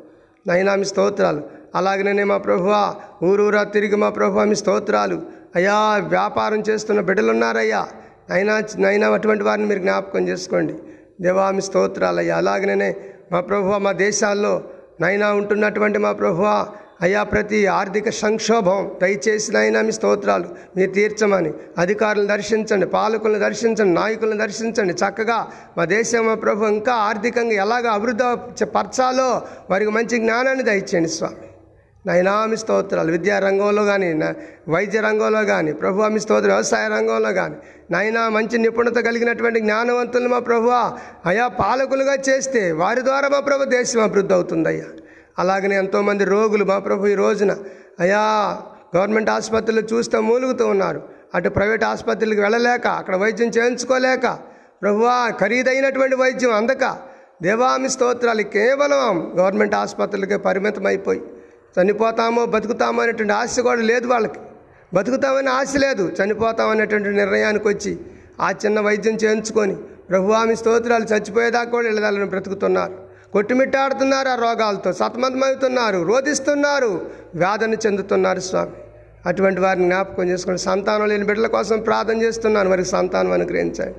నైనామి 0.46 0.84
స్తోత్రాలు. 0.84 1.59
అలాగనే 1.74 2.24
మా 2.24 2.37
ప్రభువా 2.37 2.94
ఊరూరా 3.24 3.62
తిరిగి 3.62 3.96
మా 3.96 4.09
ప్రభువా 4.09 4.44
మీ 4.44 4.54
స్తోత్రాలు. 4.54 5.22
అయ్యా 5.56 5.74
వ్యాపారం 6.09 6.61
చేస్తున్న 6.61 7.00
బిడ్డలున్నారయ్యా. 7.00 7.88
అయినా 8.33 8.62
నైనా 8.78 9.11
అటువంటి 9.11 9.44
వారిని 9.44 9.66
మీరు 9.66 9.78
జ్ఞాపకం 9.78 10.28
చేసుకోండి. 10.28 10.74
దేవామి 11.20 11.62
స్తోత్రాలయ్యా. 11.62 12.37
అలాగనే 12.37 12.96
మా 13.33 13.40
ప్రభువ 13.40 13.78
మా 13.78 13.92
దేశాల్లో 13.92 14.62
నైనా 15.00 15.33
ఉంటున్నటువంటి 15.33 15.98
మా 15.98 16.12
ప్రభువ 16.12 16.66
అయ్యా 17.02 17.22
ప్రతి 17.22 17.66
ఆర్థిక 17.66 18.09
సంక్షోభం 18.09 18.90
దయచేసి 19.02 19.52
నైనా 19.52 19.83
మీ 19.83 19.92
స్తోత్రాలు 19.92 20.48
మీరు 20.76 20.90
తీర్చమని 20.90 21.52
అధికారులను 21.78 22.26
దర్శించండి 22.26 22.87
పాలకులను 22.87 23.38
దర్శించండి 23.38 23.94
నాయకులను 24.00 24.38
దర్శించండి. 24.38 24.92
చక్కగా 24.92 25.38
మా 25.78 25.85
దేశం 25.85 26.26
మా 26.26 26.35
ప్రభు 26.35 26.64
ఇంకా 26.64 26.92
ఆర్థికంగా 26.92 27.52
ఎలాగ 27.52 27.88
అభివృద్ధి 27.88 28.64
పరచాలో 28.64 29.42
వారికి 29.70 29.90
మంచి 29.90 30.18
జ్ఞానాన్ని 30.18 30.64
దయచేయండి 30.64 31.09
స్వామి. 31.09 31.49
నైనామి 32.04 32.56
స్తోత్రాలు 32.56 33.10
విద్యా 33.10 33.38
రంగంలో 33.38 33.82
కానీ 33.84 34.08
వైద్య 34.68 35.00
రంగంలో 35.00 35.44
కానీ 35.44 35.72
ప్రభు 35.72 36.06
మీ 36.08 36.20
స్తోత్రం 36.20 36.52
వ్యవసాయ 36.52 36.88
రంగంలో 36.88 37.32
కానీ 37.32 37.56
నైనా 37.90 38.28
మంచి 38.28 38.58
నిపుణత 38.58 38.98
కలిగినటువంటి 38.98 39.60
జ్ఞానవంతులు 39.60 40.28
మా 40.28 40.38
ప్రభు 40.38 40.68
అయా 41.26 41.46
పాలకులుగా 41.60 42.14
చేస్తే 42.28 42.72
వారి 42.72 43.02
ద్వారా 43.02 43.28
మా 43.28 43.40
ప్రభు 43.40 43.64
దేశం 43.76 44.00
అభివృద్ధి 44.02 44.34
అవుతుందయ్యా. 44.34 44.88
అలాగనే 45.38 45.76
ఎంతోమంది 45.76 46.24
రోగులు 46.24 46.64
మా 46.64 46.78
ప్రభు 46.78 47.06
ఈ 47.06 47.14
రోజున 47.14 47.52
అయా 48.00 48.22
గవర్నమెంట్ 48.96 49.30
ఆసుపత్రులు 49.30 49.82
చూస్తూ 49.92 50.20
మూలుగుతూ 50.20 50.64
ఉన్నారు. 50.66 51.00
అటు 51.34 51.48
ప్రైవేట్ 51.48 51.84
ఆసుపత్రులకు 51.84 52.40
వెళ్ళలేక 52.40 52.86
అక్కడ 53.00 53.16
వైద్యం 53.16 53.48
చేయించుకోలేక 53.48 54.26
ప్రభువా 54.82 55.16
ఖరీదైనటువంటి 55.40 56.16
వైద్యం 56.16 56.52
అందక 56.52 56.84
దేవామి 57.42 57.88
స్తోత్రాలు 57.88 58.44
కేవలం 58.56 59.04
గవర్నమెంట్ 59.38 59.74
ఆసుపత్రులకే 59.74 60.36
పరిమితం 60.36 60.86
అయిపోయి 60.86 61.20
చనిపోతామో 61.76 62.42
బతుకుతామో 62.46 63.02
అనేటువంటి 63.02 63.35
ఆశ 63.40 63.61
కూడా 63.61 63.83
లేదు 63.90 64.06
వాళ్ళకి. 64.06 64.40
బతుకుతామని 64.94 65.50
ఆశ 65.59 65.72
లేదు 65.76 66.04
చనిపోతాం 66.18 66.68
అనేటువంటి 66.68 67.09
నిర్ణయానికి 67.09 67.68
వచ్చి 67.68 67.92
ఆ 68.40 68.48
చిన్న 68.62 68.80
వైద్యం 68.80 69.16
చేయించుకొని 69.16 69.74
ప్రభువామి 70.11 70.54
స్తోత్రాలు 70.56 71.04
చచ్చిపోయేదాకా 71.04 71.70
కూడా 71.70 71.88
ఇళ్ళదాలను 71.88 72.26
బ్రతుకుతున్నారు. 72.26 72.94
కొట్టుమిట్టాడుతున్నారు 73.33 74.28
ఆ 74.28 74.35
రోగాలతో 74.35 74.92
సతమతమవుతున్నారు 74.92 75.98
రోధిస్తున్నారు 76.02 76.90
వ్యాధన 77.35 77.74
చెందుతున్నారు 77.74 78.40
స్వామి. 78.40 78.72
అటువంటి 79.28 79.61
వారిని 79.61 79.85
జ్ఞాపకం 79.85 80.28
చేసుకుని 80.28 80.59
సంతానం 80.59 81.09
లేని 81.09 81.24
బిడ్డల 81.24 81.46
కోసం 81.46 81.80
ప్రార్థన 81.80 82.22
చేస్తున్నాను 82.22 82.68
వారికి 82.68 82.88
సంతానం 82.88 83.33
అనుగ్రహించండి. 83.33 83.94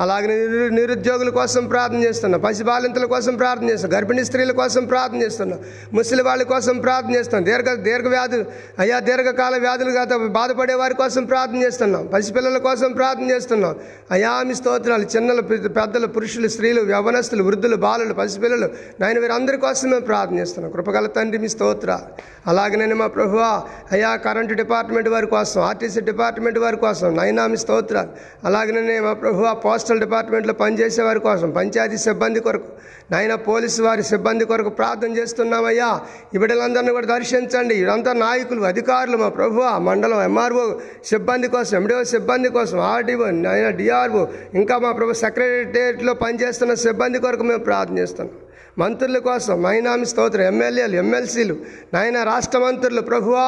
అలాగే 0.00 0.26
నిరు- 0.26 0.74
నిరుద్యోగుల 0.74 1.28
కోసం 1.28 1.66
ప్రార్థన 1.66 1.96
చేస్తున్నాం. 1.96 2.40
పసిబాలింతల 2.40 3.04
కోసం 3.04 3.36
ప్రార్థన 3.36 3.70
చేస్తున్నాం. 3.70 4.00
గర్భిణీ 4.00 4.24
స్త్రీల 4.24 4.52
కోసం 4.52 4.84
ప్రార్థన 4.84 5.22
చేస్తున్నాం. 5.22 5.60
ముసలి 5.92 6.22
వాళ్ళ 6.22 6.42
కోసం 6.42 6.78
ప్రార్థన 6.78 7.14
చేస్తున్నాం. 7.14 7.52
దీర్ఘ 7.52 7.74
దీర్ఘ 7.74 8.06
వ్యాధులు 8.06 8.44
అయ్యా 8.78 8.98
దీర్ఘకాల 8.98 9.56
వ్యాధులు 9.56 10.28
బాధపడే 10.28 10.74
వారి 10.74 10.94
కోసం 10.94 11.24
ప్రార్థన 11.24 11.56
చేస్తున్నాం. 11.56 12.06
పసిపిల్లల 12.06 12.58
కోసం 12.58 12.92
ప్రార్థన 12.92 13.30
చేస్తున్నాం. 13.30 13.76
అయామి 14.10 14.48
మీ 14.48 14.54
స్తోత్రాలు 14.54 15.02
చిన్నలు 15.02 15.42
పెద్ద- 15.42 15.70
పెద్దలు 15.70 16.06
పురుషులు 16.06 16.48
స్త్రీలు 16.48 16.90
యవనస్తులు 16.90 17.42
వృద్ధులు 17.42 17.76
బాలులు 17.76 18.14
పసిపిల్లలు 18.14 18.70
నాయన 19.00 19.18
వీరందరి 19.18 19.56
కోసం 19.56 19.90
మేము 19.90 20.02
ప్రార్థన 20.02 20.38
చేస్తున్నాం. 20.38 20.72
కృపగల 20.72 21.06
తండ్రి 21.06 21.38
మీ 21.38 21.48
స్తోత్ర. 21.48 21.98
అలాగే 22.46 22.76
నేను 22.76 22.96
మా 22.96 23.06
ప్రభువా 23.06 23.62
అయ్యా 23.92 24.16
కరెంటు 24.16 24.54
డిపార్ట్మెంట్ 24.54 25.08
వారి 25.08 25.26
కోసం 25.26 25.60
ఆర్టీసీ 25.60 26.00
డిపార్ట్మెంట్ 26.00 26.58
వారి 26.58 26.76
కోసం 26.76 27.16
నైనా 27.16 27.46
మీ 27.46 27.56
స్తోత్రాలు. 27.56 28.08
అలాగనే 28.44 29.00
మా 29.00 29.12
ప్రభువా 29.12 29.52
పోస్టల్ 29.86 30.00
డిపార్ట్మెంట్లో 30.04 30.54
పనిచేసే 30.60 31.02
వారి 31.06 31.20
కోసం 31.26 31.48
పంచాయతీ 31.56 31.98
సిబ్బంది 32.04 32.40
కొరకు 32.46 32.70
నాయన 33.12 33.34
పోలీసు 33.48 33.80
వారి 33.86 34.04
సిబ్బంది 34.08 34.44
కొరకు 34.50 34.70
ప్రార్థన 34.78 35.10
చేస్తున్నామయ్యా. 35.18 35.90
ఈ 36.34 36.36
బిడ్డలందరినీ 36.42 36.92
కూడా 36.96 37.08
దర్శించండి. 37.12 37.74
వీరంతా 37.80 38.12
నాయకులు 38.24 38.66
అధికారులు 38.70 39.16
మా 39.22 39.28
ప్రభు 39.38 39.66
మండలం 39.88 40.22
ఎంఆర్ఓ 40.30 40.64
సిబ్బంది 41.10 41.50
కోసం 41.54 41.76
ఎండిఓ 41.80 42.00
సిబ్బంది 42.14 42.50
కోసం 42.56 42.80
ఆర్డీఓ 42.94 43.28
నాయన 43.46 43.68
డిఆర్ఓ 43.80 44.24
ఇంకా 44.62 44.76
మా 44.86 44.90
ప్రభు 44.98 45.18
సెక్రటేరియట్లో 45.24 46.14
పనిచేస్తున్న 46.24 46.74
సిబ్బంది 46.86 47.20
కొరకు 47.26 47.46
మేము 47.52 47.64
ప్రార్థన 47.70 47.98
చేస్తున్నాం. 48.02 48.34
మంత్రుల 48.78 49.18
కోసం 49.18 49.62
మైనామి 49.62 50.06
స్తోత్రం 50.06 50.46
ఎమ్మెల్యేలు 50.52 50.96
ఎమ్మెల్సీలు 50.96 51.54
నాయన 51.94 52.22
రాష్ట్ర 52.22 52.58
మంత్రులు 52.58 53.00
ప్రభువా 53.00 53.46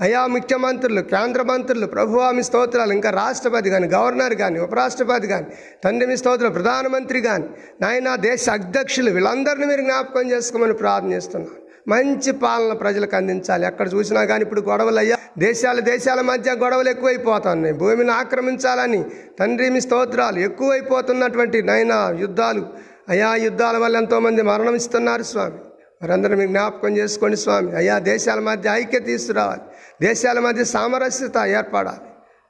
అయా 0.00 0.22
ముఖ్యమంత్రులు 0.26 1.00
కేంద్ర 1.00 1.42
మంత్రులు 1.42 1.86
ప్రభువా 1.86 2.28
మీ 2.30 2.42
స్తోత్రాలు 2.42 2.92
ఇంకా 2.92 3.10
రాష్ట్రపతి 3.10 3.70
కానీ 3.70 3.86
గవర్నర్ 3.86 4.34
కానీ 4.34 4.60
ఉపరాష్ట్రపతి 4.60 5.26
కానీ 5.26 5.46
తండ్రి 5.84 6.06
మీ 6.06 6.16
స్తోత్రం 6.16 6.52
ప్రధానమంత్రి 6.52 7.20
కానీ 7.20 7.48
నాయన 7.82 8.14
దేశ 8.28 8.44
అధ్యక్షులు 8.50 9.10
వీళ్ళందరినీ 9.10 9.66
మీరు 9.66 9.80
జ్ఞాపకం 9.80 10.30
చేసుకోమని 10.30 10.74
ప్రార్థన 10.74 11.12
చేస్తున్నాను. 11.12 11.58
మంచి 11.88 12.30
పాలన 12.42 12.72
ప్రజలకు 12.72 13.16
అందించాలి. 13.16 13.64
ఎక్కడ 13.66 13.86
చూసినా 13.94 14.20
కానీ 14.24 14.42
ఇప్పుడు 14.46 14.60
గొడవలు 14.68 14.98
అయ్యా 14.98 15.16
దేశాల 15.38 15.78
దేశాల 15.80 16.20
మధ్య 16.20 16.50
గొడవలు 16.62 16.88
ఎక్కువైపోతున్నాయి. 16.88 17.74
భూమిని 17.74 18.12
ఆక్రమించాలని 18.12 19.00
తండ్రి 19.40 19.68
మీ 19.70 19.80
స్తోత్రాలు 19.80 20.38
ఎక్కువైపోతున్నటువంటి 20.48 21.62
నైనా 21.62 21.98
యుద్ధాలు 22.20 22.62
అయా 23.08 23.34
యుద్ధాల 23.34 23.76
వల్ల 23.76 23.96
ఎంతోమంది 23.96 24.42
మరణమిస్తున్నారు 24.42 25.22
స్వామి. 25.22 25.58
వారందరూ 26.02 26.36
మీకు 26.36 26.50
జ్ఞాపకం 26.50 26.96
చేసుకోండి 26.96 27.36
స్వామి. 27.36 27.76
అయ్యా 27.76 27.98
దేశాల 27.98 28.40
మధ్య 28.40 28.70
ఐక్యత 28.72 29.06
తీసుకురావాలి. 29.06 29.60
దేశాల 30.02 30.38
మధ్య 30.40 30.64
సామరస్యత 30.64 31.36
ఏర్పడాలి. 31.46 31.98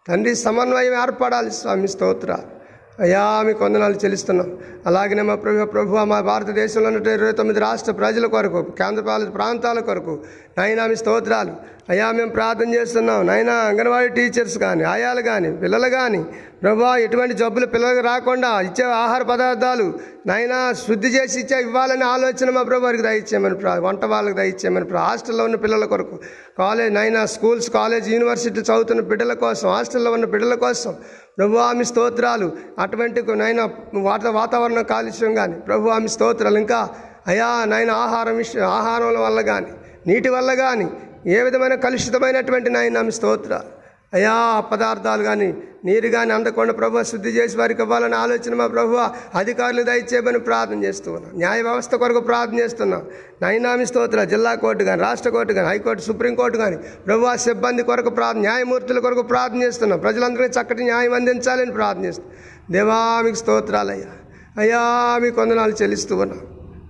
తండ్రి 0.09 0.35
సమన్వయం 0.35 0.95
ఏర్పడాలి 1.03 1.51
స్వామి 1.51 1.89
స్తోత్రాలు. 1.89 2.63
అయ్యా 3.03 3.43
మీ 3.43 3.53
కొందనాలు 3.53 3.95
చెల్లిస్తున్నాం. 3.95 4.59
అలాగనే 4.87 5.23
మా 5.23 5.35
ప్రభు 5.35 5.65
ప్రభు 5.65 5.97
మా 5.97 6.21
భారతదేశంలో 6.21 6.89
ఉన్న 6.89 7.09
ఇరవై 7.09 7.33
తొమ్మిది 7.33 7.61
రాష్ట్ర 7.61 7.93
ప్రజల 7.93 8.27
కొరకు 8.27 8.63
కేంద్రపాలిత 8.63 9.35
ప్రాంతాల 9.35 9.81
కొరకు 9.81 10.25
నైనా 10.59 10.87
మీ 10.87 10.97
స్తోత్రాలు. 10.97 11.53
అయ్యా 11.91 12.09
మేము 12.17 12.31
ప్రార్థన 12.31 12.69
చేస్తున్నాం. 12.75 13.21
నైనా 13.27 13.55
అంగన్వాడీ 13.71 14.09
టీచర్స్ 14.19 14.57
కానీ 14.59 14.83
ఆయాలు 14.91 15.23
కానీ 15.29 15.49
పిల్లలు 15.63 15.89
కానీ 15.95 16.21
ప్రభా 16.63 16.91
ఎటువంటి 17.05 17.35
జబ్బులు 17.41 17.67
పిల్లలకు 17.73 18.03
రాకుండా 18.07 18.51
ఇచ్చే 18.61 18.85
ఆహార 19.05 19.23
పదార్థాలు 19.31 19.87
నైనా 20.27 20.59
శుద్ధి 20.83 21.09
చేసి 21.09 21.37
ఇచ్చే 21.41 21.61
ఇవ్వాలని 21.61 22.05
ఆలోచన 22.05 22.51
మా 22.57 22.63
ప్రభు 22.63 22.85
వారికి 22.85 23.05
దయచేయమని 23.09 23.57
వంట 23.87 24.05
వాళ్ళకి 24.05 24.37
దయచేయమని 24.37 24.87
హాస్టల్లో 24.97 25.45
ఉన్న 25.45 25.57
పిల్లల 25.65 25.85
కొరకు. 25.85 26.17
కాలేజ్ 26.59 26.95
నైనా 26.95 27.27
స్కూల్స్ 27.27 27.71
కాలేజ్ 27.71 28.09
యూనివర్సిటీ 28.15 28.61
చదువుతున్న 28.61 29.03
బిడ్డల 29.11 29.35
కోసం 29.45 29.69
హాస్టల్లో 29.69 30.13
ఉన్న 30.13 30.27
బిడ్డల 30.35 30.55
కోసం 30.67 30.93
ప్రభు 31.39 31.63
ఆమె 31.69 31.85
స్తోత్రాలు. 31.85 32.49
అటువంటి 32.79 33.23
నైనా 33.45 33.65
వాత 34.09 34.27
వాతావరణ 34.39 34.81
కాలుష్యం 34.95 35.35
కానీ 35.35 35.57
ప్రభు 35.69 35.95
ఆమె 35.99 36.11
స్తోత్రాలు. 36.17 36.59
ఇంకా 36.65 36.83
అయా 37.27 37.49
నాయన 37.65 37.91
ఆహారం 38.05 38.37
విషయం 38.37 38.65
ఆహారం 38.79 39.23
వల్ల 39.27 39.41
కానీ 39.53 39.73
నీటి 40.07 40.29
వల్ల 40.29 40.53
కానీ 40.55 40.87
ఏ 41.27 41.43
విధమైన 41.43 41.75
కలుషితమైనటువంటి 41.75 42.71
నాయన 42.71 42.99
ఆమె 42.99 43.11
స్తోత్రాలు 43.11 43.83
అయా 44.17 44.61
పదార్థాలు 44.73 45.23
కానీ 45.23 45.55
నీరు 45.85 46.09
కానీ 46.09 46.33
అందకుండా 46.33 46.73
ప్రభు 46.73 47.03
శుద్ధి 47.03 47.29
చేసి 47.29 47.57
వారికి 47.57 47.83
ఇవ్వాలని 47.83 48.15
ఆలోచన 48.15 48.55
మా 48.55 48.67
ప్రభు 48.67 48.97
అధికారులు 49.35 49.83
దయచేయమని 49.83 50.39
ప్రార్థన 50.39 50.85
చేస్తూ 50.85 51.13
ఉన్నాం. 51.13 51.39
న్యాయ 51.39 51.63
వ్యవస్థ 51.63 51.95
కొరకు 51.95 52.21
ప్రార్థన 52.21 52.59
చేస్తున్నాం. 52.59 53.03
నైనామి 53.43 53.87
స్తోత్ర 53.87 54.25
జిల్లా 54.25 54.55
కోర్టు 54.55 54.85
కానీ 54.85 55.03
రాష్ట్ర 55.03 55.31
కోర్టు 55.31 55.53
కానీ 55.53 55.69
హైకోర్టు 55.69 56.03
సుప్రీంకోర్టు 56.03 56.59
కానీ 56.59 56.77
ప్రభు 56.77 57.37
సిబ్బంది 57.37 57.83
కొరకు 57.83 58.11
ప్రార్థన 58.11 58.43
న్యాయమూర్తుల 58.43 58.99
కొరకు 58.99 59.23
ప్రార్థన 59.23 59.63
చేస్తున్నాం. 59.63 59.99
ప్రజలందరికీ 59.99 60.61
చక్కటి 60.61 60.83
న్యాయం 60.83 61.15
అందించాలని 61.15 61.73
ప్రార్థన 61.73 62.05
చేస్తున్నాం 62.05 62.37
దేవా 62.73 63.33
స్తోత్రాలయ్యా. 63.35 64.13
అయ్యా 64.59 65.19
మీ 65.23 65.31
కొందనాలు 65.31 65.73
చెల్లిస్తూ 65.83 66.17
ఉన్నాం. 66.17 66.41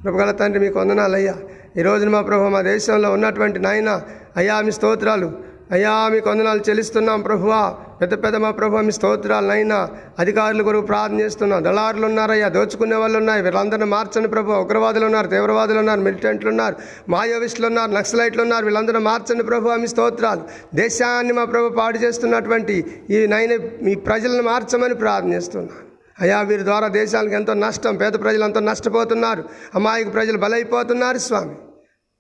ప్రభుగల 0.02 0.30
తండ్రి 0.30 0.60
మీ 0.60 0.68
కొందనాలయ్యా 0.68 1.34
ఈ 1.78 1.82
రోజున 1.82 2.08
మా 2.08 2.22
ప్రభు 2.22 2.48
మా 2.48 2.60
దేశంలో 2.62 3.12
ఉన్నటువంటి 3.12 3.58
నాయన 3.58 4.02
అయ్యా 4.36 4.60
మీ 4.60 4.70
స్తోత్రాలు. 4.70 5.52
అయ్యా 5.72 6.08
మీకు 6.08 6.30
వందనాలు 6.30 6.60
చెల్లిస్తున్నాం 6.68 7.20
ప్రభువా. 7.20 7.74
పెద్ద 8.00 8.14
పెద్ద 8.24 8.36
మా 8.36 8.50
ప్రభు 8.50 8.76
మీ 8.76 8.92
స్తోత్రాలనైనా 8.92 9.88
అధికారుల 10.18 10.62
కొరకు 10.62 10.86
ప్రార్థన 10.86 11.20
చేస్తున్నాం. 11.20 11.64
దళారులు 11.64 12.06
ఉన్నారయ్యా 12.06 12.48
దోచుకునే 12.48 12.96
వాళ్ళు 12.96 13.18
ఉన్నాయి. 13.18 13.42
వీళ్ళందరినీ 13.42 13.84
మార్చండి 13.84 14.28
ప్రభు 14.28 14.52
ఉగ్రవాదులు 14.52 15.04
ఉన్నారు 15.04 15.26
తీవ్రవాదులు 15.26 15.78
ఉన్నారు 15.78 16.00
మిలిటెంట్లు 16.00 16.50
ఉన్నారు 16.50 16.76
మాయోవిస్టులు 17.08 17.66
ఉన్నారు 17.66 17.90
నక్సలైట్లు 17.90 18.42
ఉన్నారు. 18.42 18.64
వీళ్ళందరూ 18.64 19.00
మార్చండి 19.00 19.44
ప్రభు 19.44 19.70
మీ 19.70 19.86
స్తోత్రాలు. 19.86 20.42
దేశాన్ని 20.74 21.32
మా 21.32 21.44
ప్రభు 21.44 21.68
పాడు 21.68 21.98
చేస్తున్నటువంటి 21.98 23.04
ఈ 23.10 23.26
నైన్ 23.26 23.84
మీ 23.84 23.94
ప్రజలను 23.94 24.42
మార్చమని 24.42 24.94
ప్రార్థన 24.94 25.32
చేస్తున్నాను 25.32 25.72
అయ్యా 26.20 26.40
వీరి 26.40 26.64
ద్వారా 26.64 26.88
దేశానికి 26.88 27.34
ఎంతో 27.34 27.54
నష్టం 27.54 27.96
పేద 27.96 28.12
ప్రజలు 28.12 28.44
ఎంతో 28.44 28.60
నష్టపోతున్నారు. 28.60 29.44
అమాయక 29.74 30.12
ప్రజలు 30.14 30.38
బలైపోతున్నారు 30.38 31.18
స్వామి. 31.18 31.54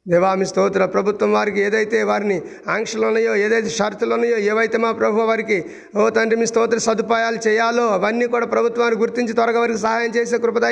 దేవామి 0.08 0.46
స్తోత్ర 0.46 0.86
ప్రభుత్వం 0.86 1.32
వారికి 1.32 1.60
ఏదైతే 1.60 2.02
వారిని 2.02 2.42
ఆంక్షలు 2.68 3.06
ఉన్నాయో 3.06 3.36
ఏదైతే 3.36 3.68
షరతులు 3.68 4.14
ఉన్నాయో 4.14 4.36
ఏవైతే 4.36 4.78
మా 4.78 4.92
ప్రభు 4.92 5.20
వారికి 5.20 5.64
ఓ 5.96 6.08
తండ్రి 6.08 6.36
మీ 6.36 6.46
స్తోత్ర 6.46 6.78
సదుపాయాలు 6.78 7.48
చేయాలో 7.48 7.88
అవన్నీ 7.88 8.26
కూడా 8.26 8.46
ప్రభుత్వాన్ని 8.46 8.98
గుర్తించి 8.98 9.32
త్వరగా 9.32 9.60
వారికి 9.60 9.78
సహాయం 9.78 10.10
చేసే 10.10 10.38
కృపద 10.38 10.62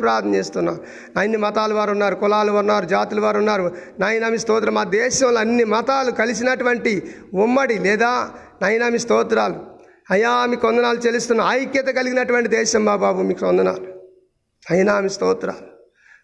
ప్రార్థన 0.00 0.34
చేస్తున్నాం. 0.34 0.78
అన్ని 1.18 1.36
మతాల 1.36 1.72
వారు 1.72 1.90
ఉన్నారు 1.90 2.14
కులాలు 2.14 2.52
ఉన్నారు 2.52 2.86
జాతుల 2.86 3.20
వారు 3.20 3.38
ఉన్నారు. 3.38 3.72
నాయన 3.98 4.28
మీ 4.28 4.70
మా 4.70 4.84
దేశంలో 4.84 5.40
అన్ని 5.40 5.64
మతాలు 5.64 6.10
కలిసినటువంటి 6.10 7.02
ఉమ్మడి 7.34 7.78
లేదా 7.78 8.30
నైనా 8.62 8.88
మీ 8.88 8.98
స్తోత్రాలు. 8.98 9.54
అయ్యా 10.10 10.46
మీ 10.46 10.56
కొందనాలు 10.56 10.98
చెల్లిస్తున్న 10.98 11.42
ఐక్యత 11.50 11.86
కలిగినటువంటి 11.86 12.48
దేశం 12.48 12.84
మా 12.84 12.96
బాబు 12.96 13.22
మీకు 13.22 13.40
కొందనాలు 13.40 13.86
అయినా 14.70 15.00
మీ 15.00 15.08
స్తోత్రాలు. 15.08 15.75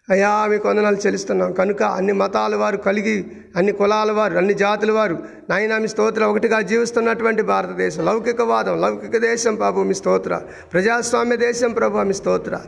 అయ్యా 0.09 0.45
మీకు 0.45 0.69
వందనాలు 0.69 0.95
చెల్లిస్తున్నాం. 0.95 1.53
కనుక 1.53 1.83
అన్ని 1.83 2.13
మతాల 2.13 2.55
వారు 2.55 2.77
కలిగి 2.77 3.25
అన్ని 3.55 3.71
కులాల 3.71 4.11
వారు 4.11 4.37
అన్ని 4.37 4.53
జాతుల 4.53 4.91
వారు 4.91 5.17
నాయనా 5.49 5.77
మీ 5.77 5.87
స్తోత్ర 5.87 6.23
ఒకటిగా 6.23 6.61
జీవిస్తున్నటువంటి 6.61 7.41
భారతదేశం. 7.41 8.05
లౌకికవాదం 8.05 8.81
లౌకిక 8.81 9.17
దేశం 9.17 9.55
ప్రభు 9.55 9.79
మీ 9.79 9.93
స్తోత్ర. 9.93 10.41
ప్రజాస్వామ్య 10.73 11.35
దేశం 11.35 11.71
ప్రభు 11.71 11.97
మీ 11.97 12.13
స్తోత్ర. 12.13 12.59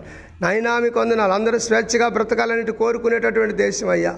నాయనా 0.42 0.80
మీకు 0.80 1.00
వందనాలు. 1.00 1.32
అందరూ 1.32 1.60
స్వేచ్ఛగా 1.60 2.08
బ్రతకాలని 2.08 2.72
కోరుకునేటటువంటి 2.72 3.56
దేశం 3.56 3.90
అయ్యా. 3.90 4.16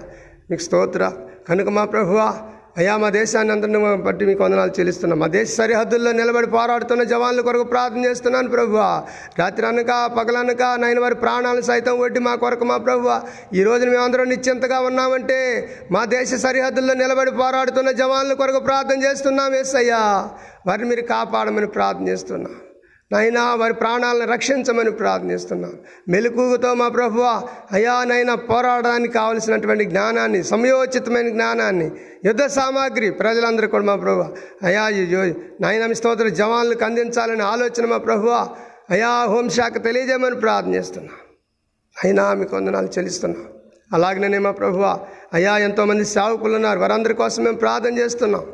మీకు 0.50 0.62
స్తోత్ర. 0.62 1.12
కనుక 1.48 1.68
మా 1.68 1.84
ప్రభువా 1.84 2.38
అయ్యా 2.78 2.92
మా 3.02 3.08
దేశాన్ని 3.16 3.52
అందరిని 3.52 3.78
బట్టి 4.06 4.24
మీకు 4.28 4.42
వందనాలు 4.44 4.72
చెల్లిస్తున్నాం. 4.76 5.18
మా 5.22 5.28
దేశ 5.36 5.48
సరిహద్దుల్లో 5.60 6.10
నిలబడి 6.18 6.48
పోరాడుతున్న 6.52 7.02
జవాన్ల 7.12 7.40
కొరకు 7.48 7.64
ప్రార్థన 7.72 8.02
చేస్తున్నాను 8.08 8.50
ప్రభువ. 8.56 8.82
రాత్రి 9.40 9.66
అనక 9.70 9.92
పగలనక 10.18 10.62
నైన్ 10.82 11.00
వారి 11.04 11.16
ప్రాణాలను 11.24 11.66
సైతం 11.70 11.96
వడ్డి 12.02 12.20
మా 12.26 12.34
కొరకు 12.44 12.68
మా 12.70 12.76
ప్రభువ. 12.86 13.08
ఈ 13.58 13.64
రోజు 13.68 13.84
మేమందరం 13.90 14.30
నిశ్చింతగా 14.34 14.78
ఉన్నామంటే 14.90 15.40
మా 15.96 16.04
దేశ 16.14 16.40
సరిహద్దుల్లో 16.46 16.96
నిలబడి 17.02 17.34
పోరాడుతున్న 17.42 17.90
జవాన్ల 18.02 18.38
కొరకు 18.42 18.62
ప్రార్థన 18.70 18.98
చేస్తున్నాం 19.08 19.54
ఎస్ 19.62 19.76
అయ్యా 19.82 20.02
వారిని 20.70 20.88
మీరు 20.88 21.06
కాపాడమని 21.14 21.70
ప్రార్థన 21.78 22.08
చేస్తున్నాం. 22.08 22.56
నైనా 23.12 23.54
వారి 23.54 23.74
ప్రాణాలను 23.74 24.32
రక్షించమని 24.32 24.90
ప్రార్థిస్తున్నాను 24.90 25.74
మెలకువతో 26.08 26.74
మా 26.74 26.88
ప్రభువ 26.88 27.42
అయా 27.72 28.04
నైనా 28.04 28.34
పోరాడడానికి 28.34 29.12
కావలసినటువంటి 29.12 29.84
జ్ఞానాన్ని 29.84 30.44
సమయోచితమైన 30.44 31.28
జ్ఞానాన్ని 31.28 31.90
యుద్ధ 32.24 32.42
సామాగ్రి 32.46 33.10
ప్రజలందరూ 33.10 33.68
కూడా 33.68 33.84
మా 33.84 33.96
ప్రభు 33.96 34.24
అయా 34.62 34.88
నాయన 35.60 35.86
మీ 35.86 35.94
స్తోత్ర 35.94 36.28
జవాన్లకు 36.28 36.84
అందించాలని 36.84 37.42
ఆలోచన 37.42 37.86
మా 37.86 37.96
ప్రభువ 37.96 38.48
అయా 38.90 39.08
హోంశాఖ 39.08 39.82
తెలియజేయమని 39.82 40.36
ప్రార్థిస్తున్నా. 40.36 41.12
అయినా 42.04 42.34
మీకు 42.34 42.56
వందనాలు 42.56 42.86
చెల్లిస్తున్నా. 42.86 43.40
అలాగనే 43.92 44.38
మా 44.38 44.50
ప్రభువ 44.50 45.00
అయా 45.34 45.58
ఎంతోమంది 45.58 46.04
సేవకులు 46.04 46.54
ఉన్నారు. 46.54 46.78
వారందరి 46.78 47.14
కోసం 47.14 47.44
మేము 47.44 47.56
ప్రార్థన 47.56 47.98
చేస్తున్నాం. 47.98 48.46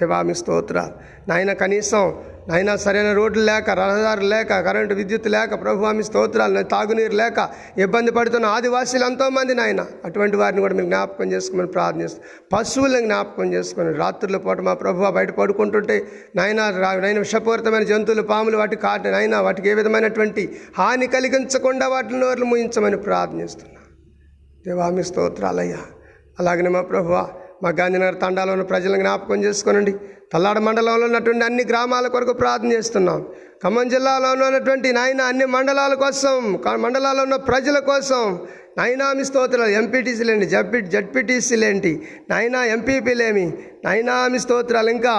దేవా 0.00 0.32
స్తోత్ర. 0.32 0.88
నాయన 1.28 1.52
కనీసం 1.52 2.14
నాయన 2.48 2.74
సరైన 2.76 3.12
రోడ్లు 3.12 3.42
లేక 3.42 3.70
రహదారులు 3.70 4.28
లేక 4.28 4.60
కరెంటు 4.60 4.94
విద్యుత్ 4.94 5.28
లేక 5.28 5.62
ప్రభువామి 5.62 6.04
స్తోత్రాలు 6.04 6.62
తాగునీరు 6.62 7.12
లేక 7.12 7.48
ఇబ్బంది 7.78 8.10
పడుతున్న 8.10 8.46
ఆదివాసీలు 8.46 9.04
ఎంతోమంది 9.04 9.54
నాయన. 9.54 9.86
అటువంటి 10.04 10.36
వారిని 10.36 10.60
కూడా 10.60 10.74
మీరు 10.74 10.86
జ్ఞాపకం 10.86 11.32
చేసుకోమని 11.32 11.68
ప్రార్థిస్తాం 11.68 12.22
పశువులను 12.52 13.00
జ్ఞాపకం 13.00 13.54
చేసుకొని 13.54 13.92
రాత్రుల 13.92 14.36
పూట 14.36 14.60
మా 14.60 14.74
ప్రభువ 14.74 15.10
బయట 15.10 15.30
పడుకుంటుంటే 15.30 16.04
నాయన 16.36 16.70
నాయన 16.70 17.18
విషపూరితమైన 17.18 17.82
జంతువులు 17.82 18.22
పాములు 18.22 18.56
వాటి 18.56 18.76
కాటు 18.76 19.08
నాయన 19.08 19.36
వాటికి 19.36 19.68
ఏ 19.68 19.74
విధమైనటువంటి 19.74 20.58
హాని 20.78 21.06
కలిగించకుండా 21.06 21.88
వాటిని 21.88 22.20
నోర్లు 22.20 22.44
ముయించమని 22.44 22.96
ప్రార్థిస్తున్నా. 22.96 23.80
దేవామి 24.66 25.04
స్తోత్రాలయ్యా. 25.04 25.78
అలాగనే 26.40 26.68
మా 26.68 26.80
ప్రభువా 26.82 27.28
మా 27.62 27.70
గాంధీనగర్ 27.78 28.18
తండాలో 28.22 28.50
ఉన్న 28.56 28.64
ప్రజలను 28.72 29.00
జ్ఞాపకం 29.04 29.38
చేసుకోనండి. 29.46 29.92
తల్లాడ 30.32 30.58
మండలంలో 30.66 31.06
ఉన్నటువంటి 31.10 31.44
అన్ని 31.48 31.64
గ్రామాల 31.70 32.06
కొరకు 32.14 32.34
ప్రార్థన 32.42 32.70
చేస్తున్నాం. 32.76 33.20
ఖమ్మం 33.62 33.86
జిల్లాలో 33.94 34.28
ఉన్నటువంటి 34.48 34.88
నాయన 34.98 35.22
అన్ని 35.30 35.46
మండలాల 35.54 35.94
కోసం 36.04 36.34
మండలాల్లో 36.84 37.22
ఉన్న 37.28 37.36
ప్రజల 37.50 37.78
కోసం 37.90 38.22
నాయనా 38.78 39.06
మీ 39.18 39.24
స్తోత్రాలు 39.28 39.72
ఎంపీటీసీలేంటి 39.80 40.46
జడ్పీ 40.52 40.80
జడ్పీటీసీలేంటి 40.94 41.92
నాయనా 42.30 42.60
ఎంపీపీలేమి 42.74 43.46
నాయనా 43.86 44.16
మీ 44.32 44.38
స్తోత్రాలు 44.44 44.90
ఇంకా 44.96 45.14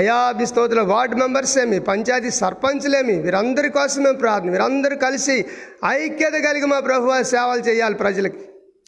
అయా 0.00 0.16
మీ 0.38 0.44
స్తోత్రాలు 0.50 0.88
వార్డు 0.92 1.16
మెంబర్స్ 1.22 1.56
ఏమి 1.62 1.78
పంచాయతీ 1.90 2.30
సర్పంచ్లేమి 2.38 3.16
వీరందరి 3.26 3.70
కోసం 3.76 4.02
మేము 4.06 4.18
ప్రార్థన 4.22 4.50
వీరందరూ 4.56 4.96
కలిసి 5.04 5.36
ఐక్యత 5.90 6.36
కలిగి 6.48 6.68
మా 6.72 6.80
ప్రభు 6.88 7.12
సేవలు 7.34 7.64
చేయాలి 7.68 7.98
ప్రజలకి. 8.04 8.40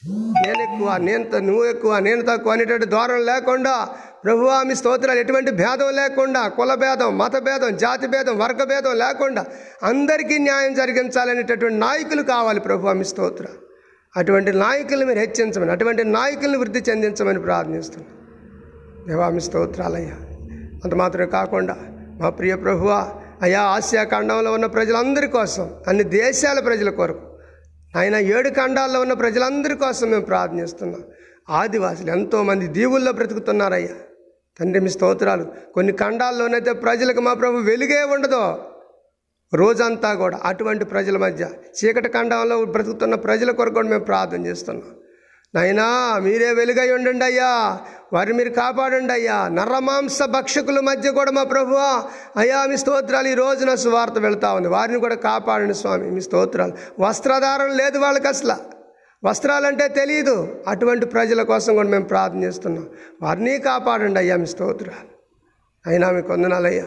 నేను 0.09 0.63
ఎక్కువ 0.63 0.97
నేను 0.97 1.39
నువ్వు 1.39 1.65
ఎక్కువ 1.65 1.99
నేను 1.99 2.23
తక్కువ 2.23 2.53
అనేటువంటి 2.53 2.87
ధోరణ 2.87 3.17
లేకుండా 3.17 3.89
ప్రభువా 4.25 4.63
మీ 4.63 4.75
స్తోత్రాలు 4.75 5.21
ఎటువంటి 5.21 5.51
భేదం 5.51 5.95
లేకుండా 5.95 6.49
కుల 6.49 6.75
భేదం 6.75 7.19
మత 7.19 7.37
భేదం 7.37 7.77
జాతి 7.77 8.07
భేదం 8.07 8.39
వర్గ 8.39 8.65
భేదం 8.65 8.99
లేకుండా 8.99 9.45
అందరికీ 9.83 10.39
న్యాయం 10.39 10.75
జరిగించాలనేటటువంటి 10.75 11.79
నాయకులు 11.79 12.23
కావాలి 12.23 12.61
ప్రభు 12.61 12.89
మీ 12.89 13.05
స్తోత్ర. 13.05 13.47
అటువంటి 14.17 14.53
నాయకుల్ని 14.53 15.07
మీరు 15.07 15.19
హెచ్చించమని 15.19 15.71
అటువంటి 15.71 16.05
నాయకులను 16.05 16.59
వృద్ధి 16.59 16.79
చెందించమని 16.91 17.41
ప్రార్థిస్తున్నాను 17.41 18.15
దేవామి 19.09 19.41
స్తోత్రాలయ్యా. 19.41 20.17
అంత 20.85 20.95
మాత్రమే 20.95 21.27
కాకుండా 21.27 21.77
మా 22.21 22.29
ప్రియ 22.29 22.55
ప్రభువా 22.55 23.11
అయా 23.43 23.63
ఆసియా 23.63 24.05
ఖండంలో 24.05 24.53
ఉన్న 24.53 24.67
ప్రజలందరి 24.67 25.27
కోసం 25.27 25.71
అన్ని 25.89 26.05
దేశాల 26.05 26.61
ప్రజల 26.61 26.91
కొరకు 26.91 27.34
ఆయన 27.97 28.17
ఏడు 28.17 28.49
ఖండాల్లో 28.49 29.01
ఉన్న 29.01 29.13
ప్రజలందరి 29.13 29.75
కోసం 29.75 30.11
మేము 30.11 30.25
ప్రార్థిస్తున్నాం 30.25 31.03
ఆదివాసులు 31.51 32.11
ఎంతోమంది 32.11 32.67
దీవుల్లో 32.67 33.13
బ్రతుకుతున్నారయ్యా. 33.13 33.95
తండ్రి 34.61 34.81
మీ 34.81 34.89
స్తోత్రాలు. 34.89 35.47
కొన్ని 35.75 35.93
ఖండాల్లోనైతే 35.93 36.73
ప్రజలకు 36.73 37.21
మా 37.21 37.35
ప్రభు 37.35 37.57
వెలుగే 37.57 38.03
ఉండదు. 38.03 38.59
రోజంతా 39.55 40.15
కూడా 40.15 40.41
అటువంటి 40.45 40.85
ప్రజల 40.85 41.17
మధ్య 41.17 41.51
చీకటి 41.79 42.09
ఖండంలో 42.09 42.65
బ్రతుకుతున్న 42.65 43.15
ప్రజల 43.15 43.51
కొరకు 43.51 43.75
కూడా 43.75 43.89
మేము 43.89 44.05
ప్రార్థన 44.05 44.47
చేస్తున్నాం. 44.47 44.91
నైనా 45.55 46.19
మీరే 46.19 46.53
వెలుగై 46.53 46.91
ఉండండి 46.91 47.25
అయ్యా. 47.25 47.79
వారిని 48.13 48.39
మీరు 48.39 48.49
కాపాడండి 48.49 49.13
అయ్యా. 49.13 49.49
నర్రమాంస 49.49 50.23
భక్షకుల 50.23 50.81
మధ్య 50.81 51.11
కూడా 51.11 51.31
మా 51.31 51.43
ప్రభువా 51.43 52.05
అయ్యా 52.37 52.65
మీ 52.65 52.77
స్తోత్రాలు 52.77 53.29
ఈ 53.29 53.35
రోజున 53.35 53.75
సువార్త 53.75 54.19
వెళ్తా 54.19 54.53
ఉంది. 54.53 54.69
వారిని 54.69 55.01
కూడా 55.01 55.15
కాపాడండి 55.15 55.75
స్వామి 55.75 56.11
మీ 56.11 56.21
స్తోత్రాలు. 56.21 56.73
వస్త్రధారణ 57.01 57.73
లేదు 57.73 57.99
వాళ్ళకి 57.99 58.29
అసలు. 58.29 58.53
వస్త్రాలంటే 59.25 59.89
తెలియదు 59.89 60.63
అటువంటి 60.69 61.07
ప్రజల 61.07 61.43
కోసం 61.43 61.75
కూడా 61.75 61.89
మేము 61.89 62.05
ప్రార్థన 62.05 62.45
చేస్తున్నాం. 62.45 62.89
వారిని 63.23 63.59
కాపాడండి 63.59 64.19
అయ్యా 64.19 64.37
మీ 64.37 64.47
స్తోత్రాలు. 64.47 65.09
అయినా 65.87 66.11
మీకు 66.11 66.33
వందనాలయ్యా 66.33 66.85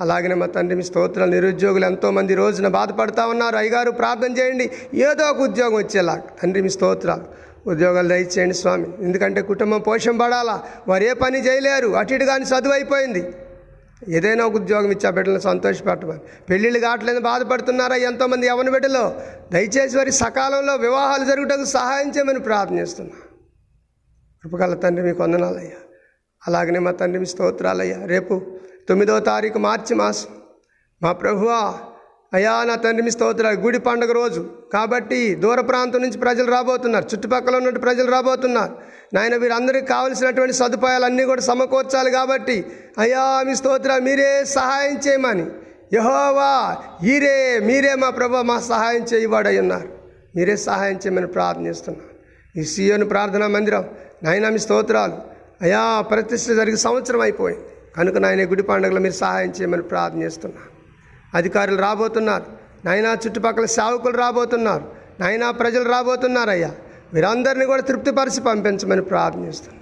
అలాగనే 0.00 0.34
మా 0.34 0.46
తండ్రి 0.46 0.76
మీ 0.76 0.82
స్తోత్రాలు. 0.82 1.30
నిరుద్యోగులు 1.30 1.86
ఎంతోమంది 1.86 2.34
రోజున 2.34 2.68
బాధపడతా 2.68 3.26
ఉన్నారు. 3.26 3.56
అయ్యగారు 3.56 3.90
ప్రార్థన 3.90 4.36
చేయండి. 4.38 4.70
ఏదో 4.94 5.24
ఒక 5.24 5.40
ఉద్యోగం 5.40 5.74
వచ్చేలా 5.74 6.22
తండ్రి 6.42 6.62
మీ 6.62 6.68
స్తోత్రాలు. 6.68 7.49
ఉద్యోగాలు 7.66 8.08
దయచేయండి 8.08 8.54
స్వామి. 8.54 8.86
ఎందుకంటే 9.00 9.42
కుటుంబం 9.42 9.80
పోషం 9.80 10.18
పడాలా. 10.18 10.62
వారు 10.88 11.04
ఏ 11.04 11.12
పని 11.12 11.46
చేయలేరు. 11.46 11.88
అటు 11.88 12.14
ఇటు 12.14 12.24
కానీ 12.24 12.44
చదువు 12.44 12.72
అయిపోయింది. 12.72 13.32
ఏదైనా 14.08 14.46
ఒక 14.46 14.54
ఉద్యోగం 14.54 14.90
ఇచ్చా 14.90 15.10
బిడ్డలను 15.10 15.38
సంతోషపెట్టమని. 15.38 16.18
పెళ్ళిళ్ళు 16.50 16.78
కావట్లేదు 16.78 17.20
బాధపడుతున్నారా 17.20 17.96
ఎంతోమంది 17.96 18.46
ఎవరి 18.46 18.70
బిడ్డలో? 18.70 19.20
దయచేసి 19.52 19.96
వారి 19.96 20.12
సకాలంలో 20.12 20.76
వివాహాలు 20.76 21.24
జరుగుటకు 21.24 21.64
సహాయం 21.64 22.10
చేయమని 22.10 22.40
ప్రార్థన 22.40 22.84
కృపగల 24.44 24.74
తండ్రి 24.74 25.06
మీకు 25.06 25.22
వందనాలయ్యా. 25.22 25.76
అలాగనే 26.48 26.78
మా 26.78 26.90
తండ్రి 26.90 27.18
మీ 27.18 27.26
స్తోత్రాలయ్యా. 27.26 28.06
రేపు 28.06 28.42
తొమ్మిదవ 28.88 29.18
తారీఖు 29.18 29.58
మార్చి 29.58 29.96
మాసం. 29.96 30.28
మా 31.02 31.12
ప్రభువా 31.12 31.78
అయ్యా 32.34 32.64
నా 32.64 32.74
తండ్రి 32.74 33.02
మీ 33.02 33.10
స్తోత్రాలు. 33.10 33.60
గుడి 33.60 33.78
పండుగ 33.78 34.12
రోజు. 34.12 34.48
కాబట్టి 34.72 35.34
దూర 35.34 35.60
ప్రాంతం 35.60 36.02
నుంచి 36.02 36.18
ప్రజలు 36.18 36.50
రాబోతున్నారు. 36.50 37.04
చుట్టుపక్కల 37.04 37.56
ఉన్నట్టు 37.56 37.80
ప్రజలు 37.80 38.10
రాబోతున్నారు. 38.10 38.76
నాయన 39.14 39.36
వీరందరికీ 39.36 39.86
కావలసినటువంటి 39.86 40.54
సదుపాయాలన్నీ 40.54 41.24
కూడా 41.24 41.40
సమకూర్చాలి 41.40 42.10
కాబట్టి 42.10 42.66
అయ్యా 42.98 43.42
మీ 43.46 43.54
స్తోత్ర 43.54 43.98
మీరే 43.98 44.44
సహాయం 44.44 45.00
చేయమని. 45.08 45.46
యహోవా 45.94 46.76
ఈరే 47.04 47.58
మీరే 47.58 47.94
మా 47.94 48.10
ప్రభు 48.10 48.36
మా 48.36 48.60
సహాయం 48.60 49.02
చేయవాడై 49.02 49.58
ఉన్నారు. 49.58 49.88
మీరే 50.36 50.56
సహాయం 50.56 50.96
చేయమని 50.96 51.26
ప్రార్థనిస్తున్నాను 51.26 52.08
ఈ 52.60 52.64
సీయోని 52.64 53.04
ప్రార్థనా 53.04 53.46
మందిరం. 53.46 53.84
నాయన 54.22 54.48
మీ 54.48 54.58
స్తోత్రాలు. 54.58 55.16
అయా 55.62 56.00
ప్రతిష్ట 56.00 56.52
జరిగి 56.52 56.76
సంవత్సరం 56.76 57.20
అయిపోయింది. 57.20 57.66
కనుక 57.96 58.16
నాయన 58.16 58.50
గుడి 58.50 58.62
పండుగలో 58.62 59.00
మీరు 59.00 59.14
సహాయం 59.14 59.50
చేయమని 59.50 59.82
ప్రార్థనిస్తున్నాను 59.82 60.69
అధికారులు 61.34 61.80
రాబోతున్నారు. 61.80 62.44
నాయనా 62.84 63.16
చుట్టుపక్కల 63.26 63.64
సేవకులు 63.64 64.16
రాబోతున్నారు. 64.16 64.84
నాయనా 65.20 65.50
ప్రజలు 65.50 65.88
రాబోతున్నారు 65.88 66.50
అయ్యా 66.50 66.72
మీరందరినీ 67.14 67.66
కూడా 67.66 67.82
తృప్తిపరిచి 67.82 68.40
పంపించమని 68.40 69.02
ప్రార్థిస్తున్నాను. 69.02 69.80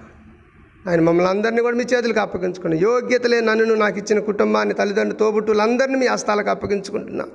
ఆయన 0.89 0.99
మమ్మల్ని 0.99 1.29
అందరినీ 1.29 1.61
కూడా 1.61 1.77
మీ 1.77 1.83
చేతులకు 1.83 2.19
అప్పగించుకుని 2.19 2.77
యోగ్యతలే 2.77 3.39
నన్ను 3.39 3.73
నాకు 3.73 3.97
ఇచ్చిన 3.97 4.19
కుటుంబాన్ని 4.19 4.75
తల్లిదండ్రులు 4.75 5.19
తోబుట్టులందరినీ 5.19 5.95
మీ 5.95 6.07
హస్తాలకు 6.07 6.49
అప్పగించుకుంటున్నా. 6.49 7.25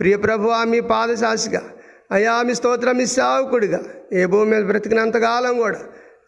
ప్రియ 0.00 0.16
ప్రభు 0.16 0.50
మీ 0.64 0.80
పాదశాసిగా. 0.80 1.62
అయా 2.12 2.42
మీ 2.42 2.54
స్తోత్రం 2.54 2.96
మీ 2.96 3.06
సేవకుడిగా. 3.06 3.80
ఏ 4.12 4.26
భూమి 4.26 4.50
మీద 4.50 4.64
బ్రతికినంతకాలం 4.64 5.58
కూడా. 5.58 5.78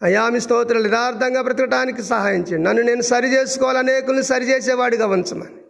అయా 0.03 0.29
మీ 0.29 0.39
స్తోత్రాలు 0.39 0.87
యథార్థంగా 0.87 1.41
బ్రతకడానికి 1.41 2.03
సహాయం 2.03 2.41
చేయండి. 2.41 2.63
నన్ను 2.63 2.83
నేను 2.83 3.01
సరి 3.01 3.33
చేసుకోవాలి 3.35 3.77
అనేకుల్ని 3.77 4.23
సరి 4.23 4.45
చేసేవాడిగా 4.45 5.07
ఉంచమని. 5.07 5.60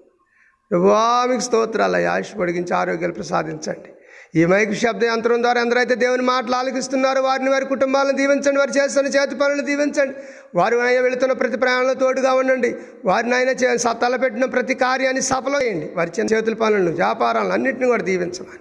ప్రభువా 0.72 1.26
మీకు 1.30 1.42
స్తోత్రాలు 1.42 2.08
ఆయుష్ 2.08 2.38
పొడిగించి 2.38 2.76
ఆరోగ్యాలు 2.76 3.14
ప్రసాదించండి. 3.14 3.90
ఈ 4.36 4.46
మైకు 4.46 4.74
శబ్ద 4.74 5.04
యంత్రం 5.04 5.42
ద్వారా 5.42 5.62
ఎందరైతే 5.62 5.96
దేవుని 5.96 6.22
మాటలు 6.22 6.56
ఆలకిస్తున్నారో. 6.56 7.22
వారిని 7.22 7.50
వారి 7.50 7.66
కుటుంబాలను 7.66 8.12
దీవించండి. 8.12 8.58
వారు 8.58 8.84
చేస్తున్న 8.84 9.10
చేతి 9.10 9.36
పనులను 9.36 9.62
దీవించండి. 9.62 10.14
వారు 10.56 10.78
ఆయన 10.78 11.00
వెళుతున్న 11.00 11.34
ప్రతి 11.34 11.58
ప్రయాణంలో 11.58 11.94
తోడుగా 11.94 12.34
ఉండండి. 12.34 12.76
వారిని 13.06 13.36
ఆయన 13.36 13.50
చే 13.50 13.78
పెట్టిన 14.18 14.46
ప్రతి 14.46 14.74
కార్యాన్ని 14.74 15.22
సఫలమేయండి 15.22 15.92
వారి 15.96 16.12
చిన్న 16.20 16.36
చేతుల 16.36 16.54
పనులను 16.54 16.92
వ్యాపారాలను 16.92 17.50
అన్నింటిని 17.50 17.88
కూడా 17.88 18.04
దీవించమని. 18.04 18.60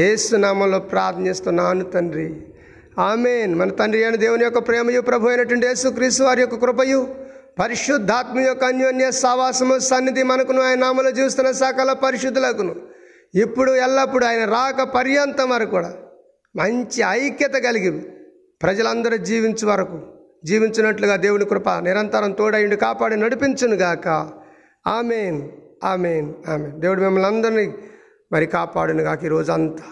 ఏసునామంలో 0.00 0.78
ప్రార్థనిస్తున్నాను 0.78 1.84
తండ్రి. 1.84 2.34
ఆమెన్. 2.98 3.54
మన 3.54 3.70
తండ్రి 3.70 4.04
అయిన 4.04 4.16
దేవుని 4.16 4.44
యొక్క 4.44 4.58
ప్రేమయు 4.58 5.00
ప్రభు 5.00 5.28
అయినటువంటి 5.28 5.66
యేసు 5.66 5.88
క్రీస్తు 5.88 6.22
వారి 6.24 6.40
యొక్క 6.40 6.54
కృపయు 6.54 7.25
పరిశుద్ధాత్మ 7.58 8.40
యొక్క 8.40 8.64
అన్యోన్య 8.64 9.10
సావాసము 9.10 9.78
సన్నిధి 9.78 10.22
మనకును 10.22 10.62
ఆయన 10.62 10.78
నామలో 10.78 11.10
చూస్తున్న 11.10 11.50
సకల 11.50 11.92
పరిశుద్ధులకును. 11.92 12.74
ఇప్పుడు 13.34 13.72
ఎల్లప్పుడూ 13.72 14.26
ఆయన 14.26 14.44
రాక 14.44 14.82
పర్యంతం 14.82 15.50
వరకు 15.50 15.70
కూడా 15.70 15.94
మంచి 16.56 17.02
ఐక్యత 17.08 17.54
కలిగి 17.54 17.90
ప్రజలందరూ 18.62 19.16
జీవించు 19.16 19.66
వరకు 19.68 19.98
జీవించినట్లుగా 20.44 21.16
దేవుని 21.16 21.44
కృప 21.44 21.68
నిరంతరం 21.68 22.32
తోడైండి 22.32 22.76
కాపాడి 22.76 23.16
నడిపించునుగాక 23.16 24.08
ఆమెన్ 24.86 25.38
ఆమెన్ 25.84 26.34
ఆమెన్. 26.48 26.72
దేవుడు 26.80 27.00
మిమ్మల్ని 27.00 27.28
అందరినీ 27.28 27.74
మరి 28.32 28.46
కాపాడునుగాక 28.46 29.24
ఈ 29.24 29.28
రోజంతా. 29.28 29.84